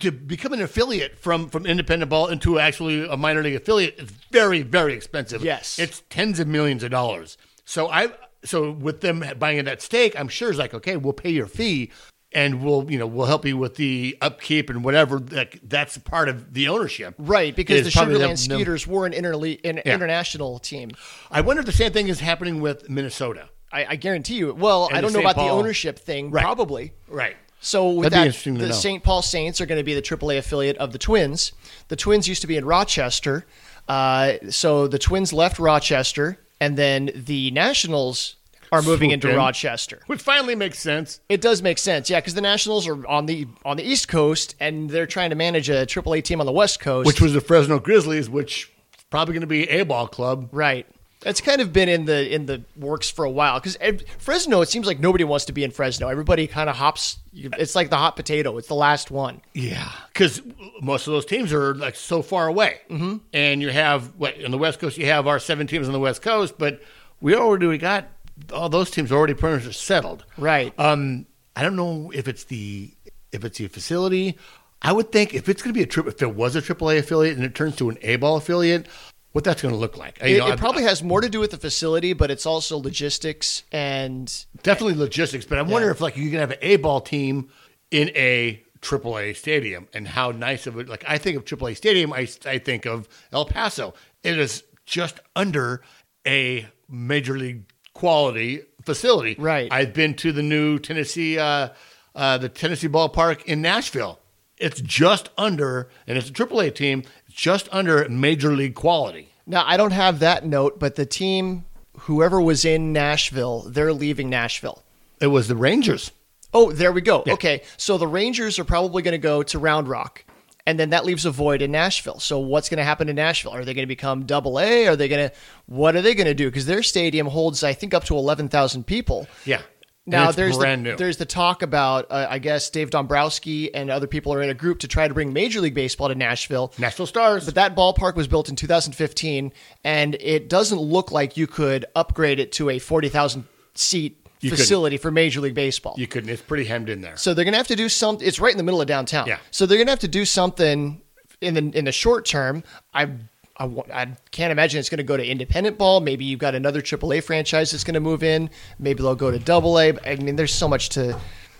[0.00, 4.10] to become an affiliate from from independent ball into actually a minor league affiliate is
[4.30, 5.42] very very expensive.
[5.42, 5.78] Yes.
[5.78, 7.38] it's tens of millions of dollars.
[7.64, 8.12] So I
[8.44, 11.46] so with them buying in that stake, I'm sure it's like okay, we'll pay your
[11.46, 11.90] fee.
[12.34, 15.20] And we'll, you know, we'll help you with the upkeep and whatever.
[15.20, 19.60] That that's part of the ownership, Right, because the Sugarland them- Skeeters were an, interle-
[19.64, 20.90] an international team.
[21.30, 23.48] I wonder if the same thing is happening with Minnesota.
[23.72, 24.52] I, I guarantee you.
[24.52, 25.30] Well, And I don't know St.
[25.30, 26.30] about the ownership thing.
[26.32, 26.42] Right.
[26.42, 26.92] Probably.
[27.08, 27.36] Right.
[27.60, 28.72] So with That'd that, the.
[28.74, 29.02] St.
[29.02, 31.52] Paul Saints are going to be the AAA affiliate of the Twins.
[31.88, 33.46] The Twins used to be in Rochester,
[33.88, 38.36] uh, so the Twins left Rochester, and then the Nationals
[38.74, 39.36] are moving into in.
[39.36, 40.00] Rochester.
[40.06, 41.20] Which finally makes sense.
[41.28, 44.54] It does make sense, yeah, because the Nationals are on the on the East Coast,
[44.60, 47.06] and they're trying to manage a AAA team on the West Coast.
[47.06, 50.48] Which was the Fresno Grizzlies, which is probably going to be a ball club.
[50.52, 50.86] right.
[51.26, 53.78] It's kind of been in the in the works for a while because
[54.18, 54.60] Fresno.
[54.60, 56.08] It seems like nobody wants to be in Fresno.
[56.08, 57.16] Everybody kind of hops.
[57.32, 58.58] It's like the hot potato.
[58.58, 59.40] It's the last one.
[59.54, 60.42] Yeah, because
[60.82, 63.16] most of those teams are like so far away, mm-hmm.
[63.32, 64.98] and you have what on the West Coast.
[64.98, 66.82] You have our seven teams on the West Coast, but
[67.22, 68.08] we already got
[68.52, 70.24] all those teams already pretty much settled.
[70.36, 70.72] Right.
[70.78, 72.92] Um, I don't know if it's the
[73.32, 74.38] if it's the facility.
[74.82, 76.98] I would think if it's going to be a trip, if it was a AAA
[76.98, 78.86] affiliate and it turns to an A ball affiliate,
[79.32, 80.18] what that's going to look like.
[80.20, 82.76] It, know, it I- probably has more to do with the facility, but it's also
[82.78, 87.00] logistics and definitely logistics, but I wonder if like you can have an A ball
[87.00, 87.48] team
[87.90, 90.88] in a AAA stadium and how nice of it.
[90.88, 93.94] Like I think of AAA stadium, I, I think of El Paso.
[94.22, 95.82] It is just under
[96.26, 99.36] a major league quality facility.
[99.38, 99.72] Right.
[99.72, 101.70] I've been to the new Tennessee, uh,
[102.14, 104.20] uh, the Tennessee ballpark in Nashville.
[104.58, 107.02] It's just under, and it's a AAA team.
[107.26, 109.28] It's just under major league quality.
[109.46, 111.64] now I don't have that note, but the team,
[112.00, 114.82] whoever was in Nashville, they're leaving Nashville.
[115.20, 116.12] It was the Rangers.
[116.52, 117.24] Oh, there we go.
[117.28, 120.24] Okay, so the Rangers are probably going to go to Round Rock,
[120.66, 122.18] and then that leaves a void in Nashville.
[122.18, 123.52] So what's going to happen in Nashville?
[123.52, 124.86] Are they going to become Double A?
[124.86, 125.34] Are they going to?
[125.66, 126.48] What are they going to do?
[126.50, 129.26] Because their stadium holds, I think, up to eleven thousand people.
[129.44, 129.62] Yeah.
[130.06, 130.96] Now there's brand the, new.
[130.96, 134.54] there's the talk about uh, I guess Dave Dombrowski and other people are in a
[134.54, 136.74] group to try to bring Major League Baseball to Nashville.
[136.78, 137.46] Nashville Stars.
[137.46, 142.38] But that ballpark was built in 2015, and it doesn't look like you could upgrade
[142.38, 144.64] it to a 40,000 seat You couldn't.
[144.64, 145.94] facility for Major League Baseball.
[145.96, 146.30] you couldn't.
[146.30, 147.16] It's pretty hemmed in there.
[147.16, 148.26] So they're gonna have to do something.
[148.26, 149.26] It's right in the middle of downtown.
[149.26, 149.38] Yeah.
[149.50, 151.02] So they're gonna have to do something
[151.40, 152.62] in the in the short term.
[152.92, 153.10] I.
[153.56, 156.00] I, I can't imagine it's going to go to independent ball.
[156.00, 158.50] Maybe you've got another AAA franchise that's going to move in.
[158.80, 159.96] Maybe they'll go to Double A.
[160.04, 161.16] I mean, there's so much to,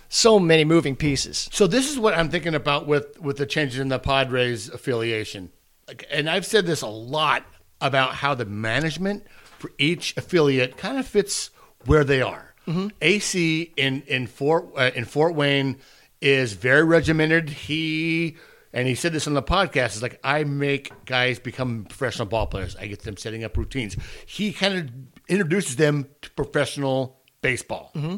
[0.09, 1.47] so many moving pieces.
[1.53, 5.53] So this is what I'm thinking about with with the changes in the Padres affiliation,
[5.87, 7.45] Like, and I've said this a lot
[7.79, 9.23] about how the management
[9.57, 11.49] for each affiliate kind of fits
[11.85, 12.54] where they are.
[12.67, 12.87] Mm-hmm.
[13.01, 15.77] AC in in Fort uh, in Fort Wayne
[16.21, 17.49] is very regimented.
[17.49, 18.37] He
[18.73, 19.95] and he said this on the podcast.
[19.95, 22.75] Is like I make guys become professional ball players.
[22.75, 23.95] I get them setting up routines.
[24.25, 24.89] He kind of
[25.27, 27.91] introduces them to professional baseball.
[27.95, 28.15] Mm-hmm.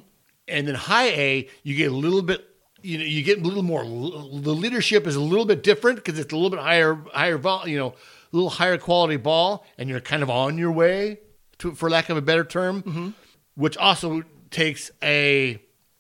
[0.47, 2.45] And then high A, you get a little bit,
[2.81, 3.83] you know, you get a little more.
[3.83, 7.67] The leadership is a little bit different because it's a little bit higher, higher, vol,
[7.67, 11.19] you know, a little higher quality ball, and you're kind of on your way
[11.60, 13.10] to, for lack of a better term, mm-hmm.
[13.55, 15.60] which also takes a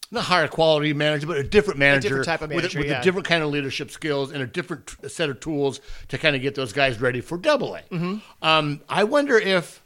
[0.09, 3.01] not higher quality manager, but a different manager, type of with a- manager, with, yeah.
[3.01, 6.35] a different kind of leadership skills and a different t- set of tools to kind
[6.35, 7.81] of get those guys ready for Double A.
[7.81, 8.17] Mm-hmm.
[8.41, 9.83] Um, I wonder if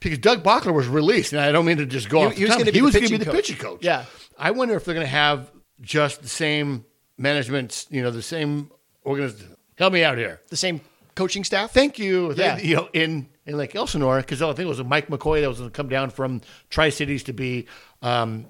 [0.00, 2.32] because Doug Bochtler was released, and I don't mean to just go He- off.
[2.34, 3.84] he was gonna be he the was going to pitching be the pitching coach.
[3.84, 4.04] Yeah.
[4.38, 6.84] I wonder if they're going to have just the same
[7.16, 8.70] management, you know, the same
[9.04, 9.56] organization.
[9.78, 10.40] Help me out here.
[10.48, 10.80] The same
[11.16, 11.72] coaching staff.
[11.72, 12.32] Thank you.
[12.34, 12.58] Yeah.
[12.58, 15.58] You know, in in Lake Elsinore, because I think it was Mike McCoy that was
[15.58, 17.66] going to come down from Tri Cities to be
[18.02, 18.46] um,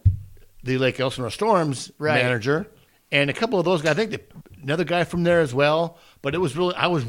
[0.62, 2.22] the Lake Elsinore Storms Right.
[2.22, 2.66] manager,
[3.12, 3.92] and a couple of those guys.
[3.92, 4.20] I think the,
[4.62, 5.98] another guy from there as well.
[6.22, 7.04] But it was really, I was,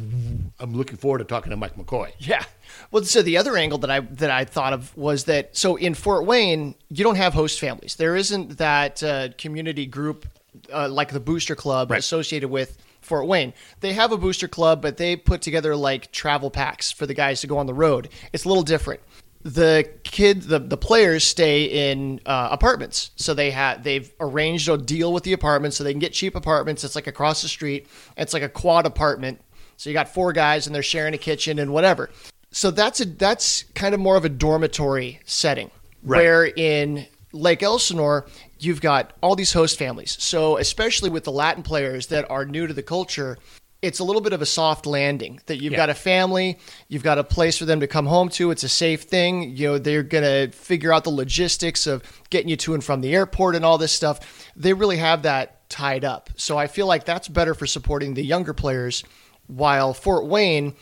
[0.60, 2.12] I'm looking forward to talking to Mike McCoy.
[2.20, 2.44] Yeah.
[2.92, 5.94] Well, so the other angle that I that I thought of was that so in
[5.96, 7.96] Fort Wayne you don't have host families.
[7.96, 10.28] There isn't that uh, community group
[10.72, 11.98] uh, like the Booster Club Right.
[12.00, 13.54] associated with Fort Wayne.
[13.80, 17.42] They have a Booster Club, but they put together like travel packs for the guys
[17.42, 18.10] to go on the road.
[18.34, 19.02] It's a little different.
[19.44, 24.78] The kid, the, the players stay in uh, apartments, so they have they've arranged a
[24.78, 26.84] deal with the apartments so they can get cheap apartments.
[26.84, 27.88] It's like across the street.
[28.18, 29.40] It's like a quad apartment
[29.78, 32.10] so you got four guys and they're sharing a kitchen and whatever.
[32.52, 35.70] So that's a that's kind of more of a dormitory setting.
[36.04, 36.18] Right.
[36.18, 38.28] Where in Lake Elsinore,
[38.60, 40.18] you've got all these host families.
[40.20, 43.38] So especially with the Latin players that are new to the culture,
[43.82, 45.40] it's a little bit of a soft landing.
[45.46, 45.78] That you've Yeah.
[45.78, 48.50] got a family, you've got a place for them to come home to.
[48.52, 49.56] It's a safe thing.
[49.56, 53.14] You know, they're gonna figure out the logistics of getting you to and from the
[53.14, 54.20] airport and all this stuff.
[54.56, 56.30] They really have that tied up.
[56.38, 59.04] So I feel like that's better for supporting the younger players,
[59.48, 60.74] while Fort Wayne.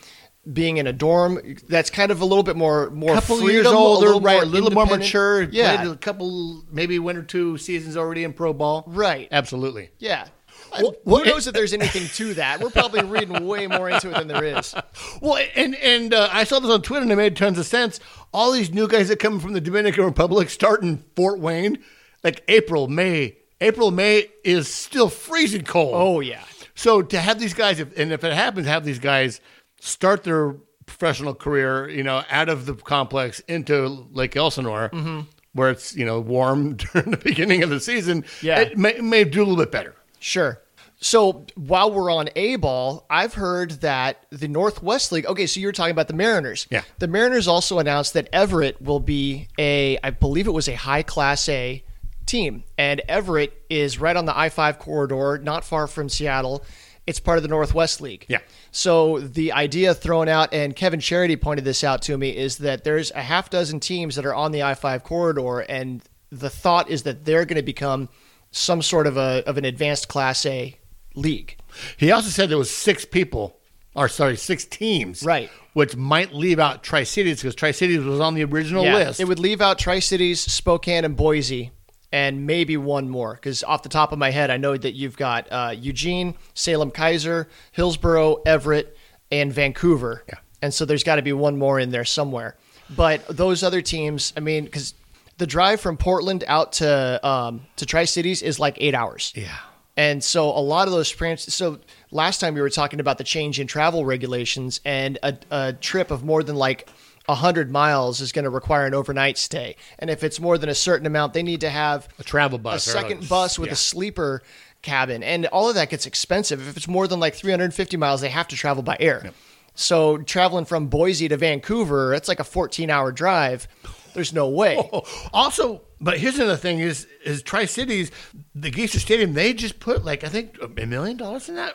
[0.52, 3.66] Being in a dorm, that's kind of a little bit more more couple freedom, years
[3.66, 4.34] older, a little right?
[4.34, 5.42] more a little more mature.
[5.42, 8.84] Yeah, played a couple, maybe one or two seasons already in pro ball.
[8.86, 9.28] Right.
[9.32, 9.90] Absolutely.
[9.98, 10.28] yeah.
[10.72, 12.60] Well, Who well, knows if there's anything to that?
[12.60, 14.74] We're probably reading way more into it than there is.
[15.22, 18.00] Well, and and uh, I saw this on Twitter and it made tons of sense.
[18.32, 21.78] All these new guys that come from the Dominican Republic start in Fort Wayne,
[22.22, 23.38] like April, May.
[23.60, 25.94] April, May is still freezing cold.
[25.94, 26.42] Oh yeah.
[26.74, 29.40] So to have these guys, if, and if it happens, have these guys
[29.86, 30.54] start their
[30.86, 35.20] professional career, you know, out of the complex into Lake Elsinore, Mm-hmm.
[35.52, 38.24] where it's you know warm during the beginning of the season.
[38.42, 38.60] Yeah.
[38.60, 39.94] it may, may do a little bit better.
[40.20, 40.60] Sure.
[40.98, 45.26] So while we're on A ball, I've heard that the Northwest League.
[45.26, 46.66] Okay, so you were talking about the Mariners.
[46.70, 46.82] Yeah.
[47.00, 51.02] The Mariners also announced that Everett will be a, I believe it was a high
[51.02, 51.84] class A
[52.24, 56.64] team, and Everett is right on the I five corridor, not far from Seattle.
[57.06, 58.26] It's part of the Northwest League.
[58.28, 58.38] Yeah.
[58.72, 62.82] So the idea thrown out, and Kevin Charity pointed this out to me, is that
[62.84, 66.02] there's a half dozen teams that are on the I five corridor, and
[66.32, 68.08] the thought is that they're going to become
[68.50, 70.76] some sort of a of an advanced Class A
[71.14, 71.56] league.
[71.96, 73.56] He also said there was six people,
[73.94, 75.48] or sorry, six teams, Right.
[75.74, 79.20] which might leave out Tri Cities because Tri Cities was on the original list.
[79.20, 81.70] It would leave out Tri Cities, Spokane, and Boise,
[82.12, 83.34] and maybe one more.
[83.34, 87.46] Because off the top of my head, I know that you've got uh, Eugene, Salem-Keizer,
[87.72, 88.96] Hillsboro, Everett,
[89.30, 90.24] and Vancouver.
[90.28, 90.38] Yeah.
[90.62, 92.56] And so there's got to be one more in there somewhere.
[92.94, 94.94] But those other teams, I mean, because
[95.38, 99.32] the drive from Portland out to um, to Tri Cities is like eight hours.
[99.34, 99.58] yeah.
[99.98, 101.54] And so a lot of those branches.
[101.54, 101.78] So
[102.10, 106.10] last time we were talking about the change in travel regulations, and a, a trip
[106.10, 106.88] of more than like
[107.34, 109.76] hundred miles is going to require an overnight stay.
[109.98, 112.86] And if it's more than a certain amount, they need to have A travel bus.
[112.86, 113.72] a second bus with yeah.
[113.72, 114.42] a sleeper
[114.82, 116.66] cabin, and all of that gets expensive.
[116.68, 119.32] If it's more than like 350 miles, they have to travel by air.
[119.74, 123.68] So traveling from Boise to Vancouver, it's like a 14 hour drive.
[124.14, 124.78] There's no way.
[124.78, 125.02] Oh,
[125.34, 128.10] also, but here's another thing: is is Tri Cities,
[128.54, 129.34] the Gesa Stadium?
[129.34, 131.74] They just put like I think a million dollars in that.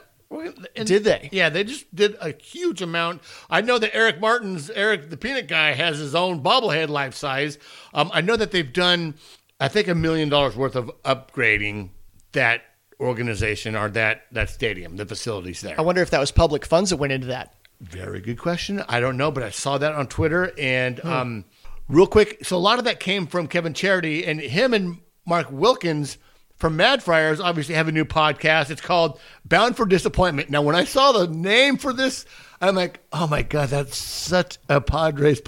[0.76, 1.30] And- Did they?
[1.32, 3.22] Yeah, they just did a huge amount.
[3.50, 7.58] I know that Eric Martin's Eric the Peanut Guy has his own bobblehead life size.
[7.94, 9.16] Um, I know that they've done,
[9.60, 11.90] I think, a million dollars worth of upgrading
[12.32, 12.62] that
[13.00, 15.78] organization or that that stadium, the facilities there.
[15.78, 17.54] I wonder if that was public funds that went into that.
[17.82, 18.84] Very good question.
[18.88, 20.54] I don't know, but I saw that on Twitter.
[20.58, 21.08] And Hmm.
[21.12, 21.46] um,
[21.90, 25.48] real quick, so a lot of that came from Kevin Charity and him and Mark
[25.52, 26.18] Wilkins
[26.62, 28.70] from Mad Friars obviously have a new podcast.
[28.70, 30.50] It's called Bound for Disappointment.
[30.50, 32.26] Now, when I saw the name for this,
[32.62, 35.42] I'm like, oh my God, that's such a Padres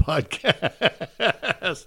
[1.24, 1.86] podcast.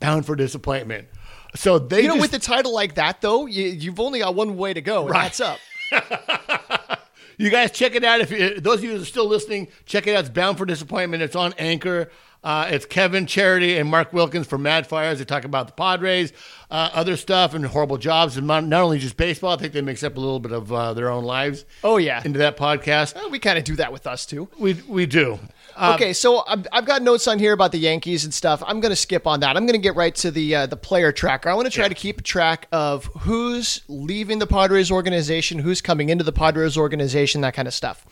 [0.00, 1.08] Bound for Disappointment.
[1.54, 4.34] So they You know, just- with a title like that, though, you, you've only got
[4.34, 5.32] one way to go, and Right.
[5.32, 5.58] that's up.
[7.36, 8.20] You guys check it out.
[8.20, 10.20] If you, those of you that are still listening, check it out.
[10.20, 11.20] It's Bound for Disappointment.
[11.20, 12.08] It's on Anchor.
[12.44, 15.18] Uh, it's Kevin Charity and Mark Wilkins from Mad Friars.
[15.18, 16.32] They talk about the Padres,
[16.70, 19.54] uh, other stuff, and horrible jobs, and not, only just baseball.
[19.54, 22.20] I think they mix up a little bit of uh, their own lives Oh, yeah.
[22.22, 23.16] into that podcast.
[23.16, 24.48] Uh, We kind of do that with us, too.
[24.58, 25.38] We we do.
[25.74, 28.62] Uh, okay, so I've, I've got notes on here about the Yankees and stuff.
[28.66, 29.56] I'm going to skip on that.
[29.56, 31.48] I'm going to get right to the uh, the player tracker.
[31.48, 36.10] I want to try to keep track of who's leaving the Padres organization, who's coming
[36.10, 38.04] into the Padres organization, that kind of stuff.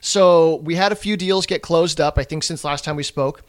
[0.00, 2.18] So we had a few deals get closed up.
[2.18, 3.42] I think since last time we spoke,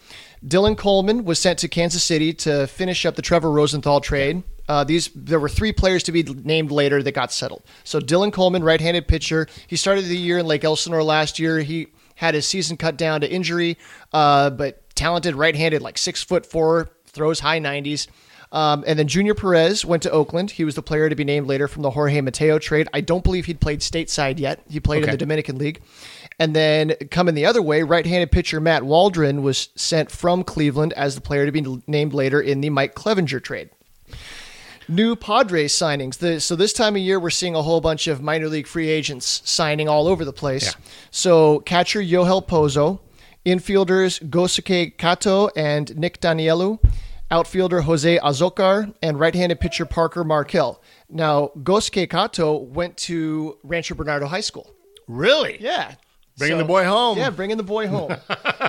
[0.46, 4.44] Dylan Coleman was sent to Kansas City to finish up the Trevor Rosenthal trade.
[4.68, 7.64] Uh, these there were three players to be named later that got settled.
[7.84, 11.60] So Dylan Coleman, right-handed pitcher, he started the year in Lake Elsinore last year.
[11.60, 13.78] He had his season cut down to injury,
[14.12, 18.08] uh, but talented right-handed, like six foot four, throws high 90s.
[18.52, 20.52] Um, and then Junior Perez went to Oakland.
[20.52, 22.88] He was the player to be named later from the Jorge Mateo trade.
[22.94, 24.62] I don't believe he'd played stateside yet.
[24.70, 25.82] He played in the Dominican League.
[26.40, 31.16] And then coming the other way, right-handed pitcher Matt Waldron was sent from Cleveland as
[31.16, 33.70] the player to be named later in the Mike Clevinger trade
[34.88, 36.18] new Padres signings.
[36.18, 38.90] The, so this time of year, we're seeing a whole bunch of minor league free
[38.90, 40.66] agents signing all over the place.
[40.66, 40.82] Yeah.
[41.12, 43.00] So catcher Yohel Pozo,
[43.46, 46.80] infielders Gosuke Kato and Nick Danielu,
[47.30, 50.82] outfielder Jose Azocar, and right-handed pitcher Parker Markel.
[51.10, 54.74] Now, Gosuke Kato went to Rancho Bernardo High School.
[55.08, 55.58] really?
[55.60, 55.96] Yeah.
[56.38, 57.18] Bringing the boy home.
[57.18, 58.16] Yeah, bringing the boy home.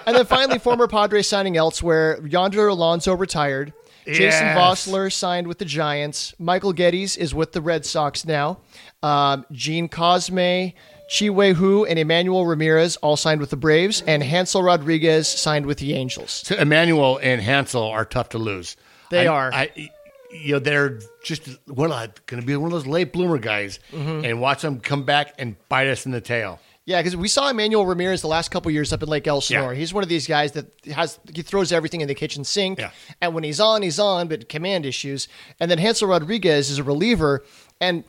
[0.06, 2.18] and then finally, former Padres signing elsewhere.
[2.26, 3.72] Yonder Alonso retired.
[4.06, 4.56] Jason Yes.
[4.58, 6.34] Vosler signed with the Giants.
[6.38, 8.58] Michael Gettys is with the Red Sox now.
[9.02, 10.72] Um, Jean Cosme,
[11.10, 14.02] Chih-Wei Hu, and Emmanuel Ramirez all signed with the Braves.
[14.06, 16.30] And Hansel Rodriguez signed with the Angels.
[16.46, 18.76] So Emmanuel and Hansel are tough to lose.
[19.10, 19.52] They I- are.
[19.52, 19.90] I,
[20.30, 24.24] you know they're just one going to be one of those late bloomer guys, Mm-hmm.
[24.26, 26.60] and watch them come back and bite us in the tail.
[26.88, 29.74] Yeah, because we saw Emmanuel Ramirez the last couple years up in Lake Elsinore.
[29.74, 29.78] Yeah.
[29.78, 32.92] He's one of these guys that has he throws everything in the kitchen sink, Yeah.
[33.20, 35.28] and when he's on, he's on, but command issues.
[35.60, 37.44] And then Hansel Rodriguez is a reliever,
[37.78, 38.04] and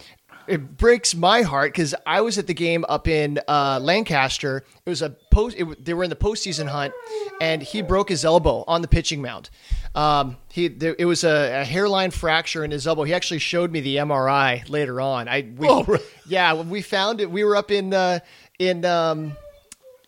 [0.47, 4.63] it breaks my heart because I was at the game up in uh, Lancaster.
[4.85, 5.57] It was a post.
[5.59, 6.93] It, they were in the postseason hunt,
[7.41, 9.49] and he broke his elbow on the pitching mound.
[9.93, 13.03] Um, he there, it was a, a hairline fracture in his elbow.
[13.03, 15.27] He actually showed me the MRI later on.
[15.27, 16.03] I we, Oh, really?
[16.27, 18.19] yeah, when we found it, we were up in uh,
[18.59, 19.35] in um,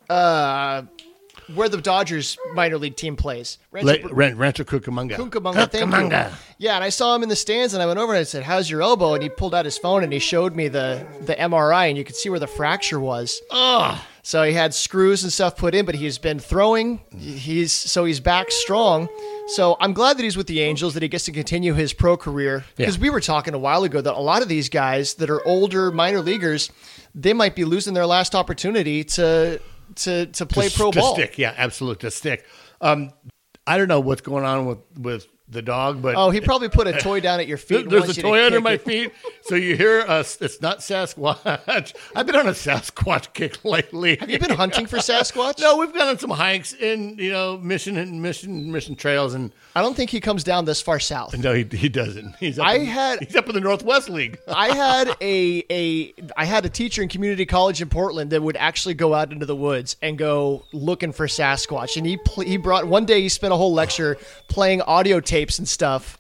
[0.10, 0.84] uh,
[1.56, 3.58] where the Dodgers minor league team plays.
[3.72, 5.16] Rancho La- Ran- Rancho Cucamonga.
[5.18, 6.38] Cucamonga, thank you.
[6.58, 8.44] Yeah, and I saw him in the stands, and I went over and I said,
[8.44, 11.36] "How's your elbow?" And he pulled out his phone and he showed me the the
[11.36, 13.42] MRI, and you could see where the fracture was.
[13.50, 17.02] Oh, So he had screws and stuff put in, but he's been throwing.
[17.18, 19.10] He's so he's back strong.
[19.48, 22.16] So I'm glad that he's with the Angels, that he gets to continue his pro
[22.16, 22.64] career.
[22.78, 23.02] Because Yeah.
[23.02, 25.92] we were talking a while ago that a lot of these guys that are older
[25.92, 26.70] minor leaguers,
[27.16, 29.60] they might be losing their last opportunity to
[29.96, 31.14] to to play to, pro to ball.
[31.16, 31.38] stick.
[31.38, 32.46] Yeah, absolute to stick.
[32.80, 33.12] Um,
[33.68, 36.88] I don't know what's going on with with the dog, but Oh, he probably put
[36.88, 37.90] a toy down at your feet.
[37.90, 38.84] There's a you to toy under my it.
[38.86, 40.38] feet, so you hear us.
[40.42, 41.94] It's not Sasquatch.
[42.16, 44.16] I've been on a Sasquatch kick lately.
[44.16, 45.60] Have you been hunting for Sasquatch?
[45.60, 49.52] No, we've gone on some hikes in you know mission and mission mission trails, and
[49.76, 51.38] I don't think he comes down this far south.
[51.38, 52.36] no, he, he doesn't.
[52.40, 54.38] He's up I in, had- he's up in the Northwest League.
[54.48, 58.58] I had a a I had a teacher in community college in Portland that would
[58.58, 61.96] actually go out into the woods and go looking for Sasquatch.
[61.98, 64.18] And he pl- he brought one day he spent a whole lecture
[64.50, 66.18] playing audio tapes and stuff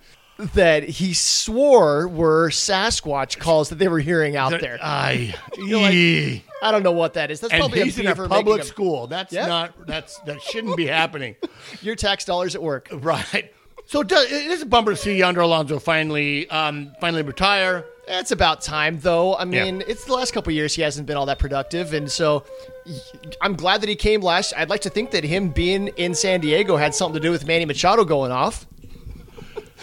[0.54, 4.80] that he swore were Sasquatch calls that they were hearing out there.
[4.82, 7.40] I, like- I don't know what that is.
[7.40, 9.08] That's and probably he's a in a public school.
[9.08, 9.48] That's Yeah.
[9.48, 9.88] not.
[9.88, 11.36] That's that shouldn't be happening.
[11.82, 12.88] your tax dollars at work.
[12.92, 13.54] Right.
[13.88, 17.86] So it does- it is a bummer to see Yonder Alonso finally um, finally retire.
[18.08, 19.34] It's about time, though.
[19.36, 19.64] I Yeah.
[19.64, 22.44] mean, it's the last couple of years he hasn't been all that productive, and so
[23.42, 24.54] I'm glad that he came last.
[24.58, 27.46] I'd like to think that him being in San Diego had something to do with
[27.48, 28.66] Manny Machado going off.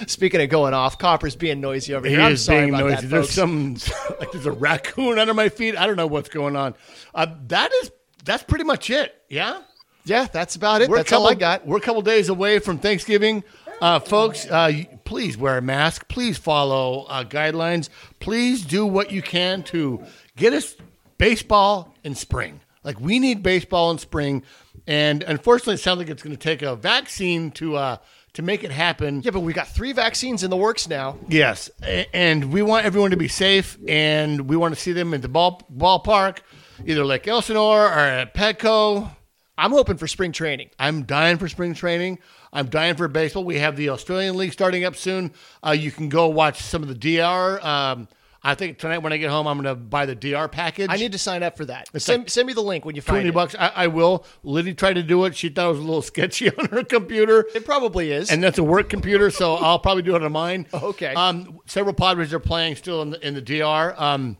[0.06, 2.22] Speaking of going off, Copper's being noisy over He here.
[2.22, 2.94] I'm sorry about noisy.
[3.02, 3.34] that, there's folks.
[3.34, 3.76] some
[4.20, 5.76] like there's a raccoon under my feet.
[5.76, 6.74] I don't know what's going on.
[7.14, 7.90] Uh, that is
[8.24, 9.14] that's pretty much it.
[9.28, 9.62] Yeah.
[10.04, 10.88] yeah, that's about it.
[10.90, 11.66] We're That's couple, all I got.
[11.66, 13.42] We're a couple days away from Thanksgiving.
[13.80, 14.72] Uh, folks, uh,
[15.04, 16.08] please wear a mask.
[16.08, 17.88] Please follow uh, guidelines.
[18.18, 20.04] Please do what you can to
[20.36, 20.76] get us
[21.16, 22.60] baseball in spring.
[22.84, 24.42] Like, we need baseball in spring.
[24.86, 27.96] And unfortunately, it sounds like it's going to take a vaccine to, uh,
[28.38, 29.20] to make it happen.
[29.20, 31.16] Yeah, but we got three vaccines in the works now.
[31.28, 31.68] Yes,
[32.14, 35.28] and we want everyone to be safe, and we want to see them at the
[35.28, 36.38] ball ballpark,
[36.86, 39.10] either Lake Elsinore or at Petco.
[39.58, 40.70] I'm hoping for spring training.
[40.78, 42.20] I'm dying for spring training.
[42.52, 43.42] I'm dying for baseball.
[43.42, 45.32] We have the Australian League starting up soon.
[45.66, 47.60] Uh, you can go watch some of the DR.
[47.60, 48.06] Um,
[48.42, 50.86] I think tonight when I get home, I'm going to buy the DR package.
[50.90, 51.88] I need to sign up for that.
[52.00, 53.34] Send, send me the link when you find twenty it.
[53.34, 53.56] bucks.
[53.58, 54.24] I, I will.
[54.44, 55.36] Liddy tried to do it.
[55.36, 57.46] She thought it was a little sketchy on her computer.
[57.54, 58.30] It probably is.
[58.30, 60.66] and that's a work computer, so I'll probably do it on mine.
[60.88, 61.12] Okay.
[61.14, 63.94] Um, several Padres are playing still in the, in the DR.
[64.00, 64.36] Um,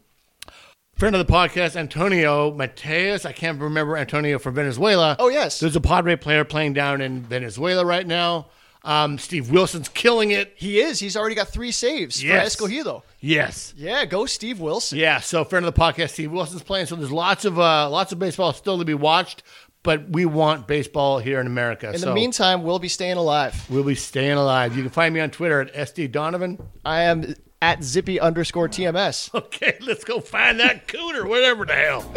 [0.96, 3.24] friend of the podcast, Antonio Mateus.
[3.26, 5.16] I can't remember Antonio from Venezuela.
[5.18, 5.58] Oh, yes.
[5.60, 8.46] There's a Padre player playing down in Venezuela right now.
[8.88, 10.54] Um, Steve Wilson's killing it.
[10.56, 10.98] He is.
[10.98, 12.56] He's already got three saves yes.
[12.56, 13.02] for Escogido.
[13.20, 13.74] Yes.
[13.76, 14.98] Yeah, go Steve Wilson.
[14.98, 15.20] Yeah.
[15.20, 16.86] So friend of the podcast, Steve Wilson's playing.
[16.86, 19.42] So there's lots of uh, lots of baseball still to be watched,
[19.82, 21.92] but we want baseball here in America.
[21.92, 23.62] In so the meantime, we'll be staying alive.
[23.68, 24.74] We'll be staying alive.
[24.74, 26.58] You can find me on Twitter at SD Donovan.
[26.82, 29.28] I am at zippy underscore TMS.
[29.38, 32.10] Okay, let's go find that cooter, whatever the hell.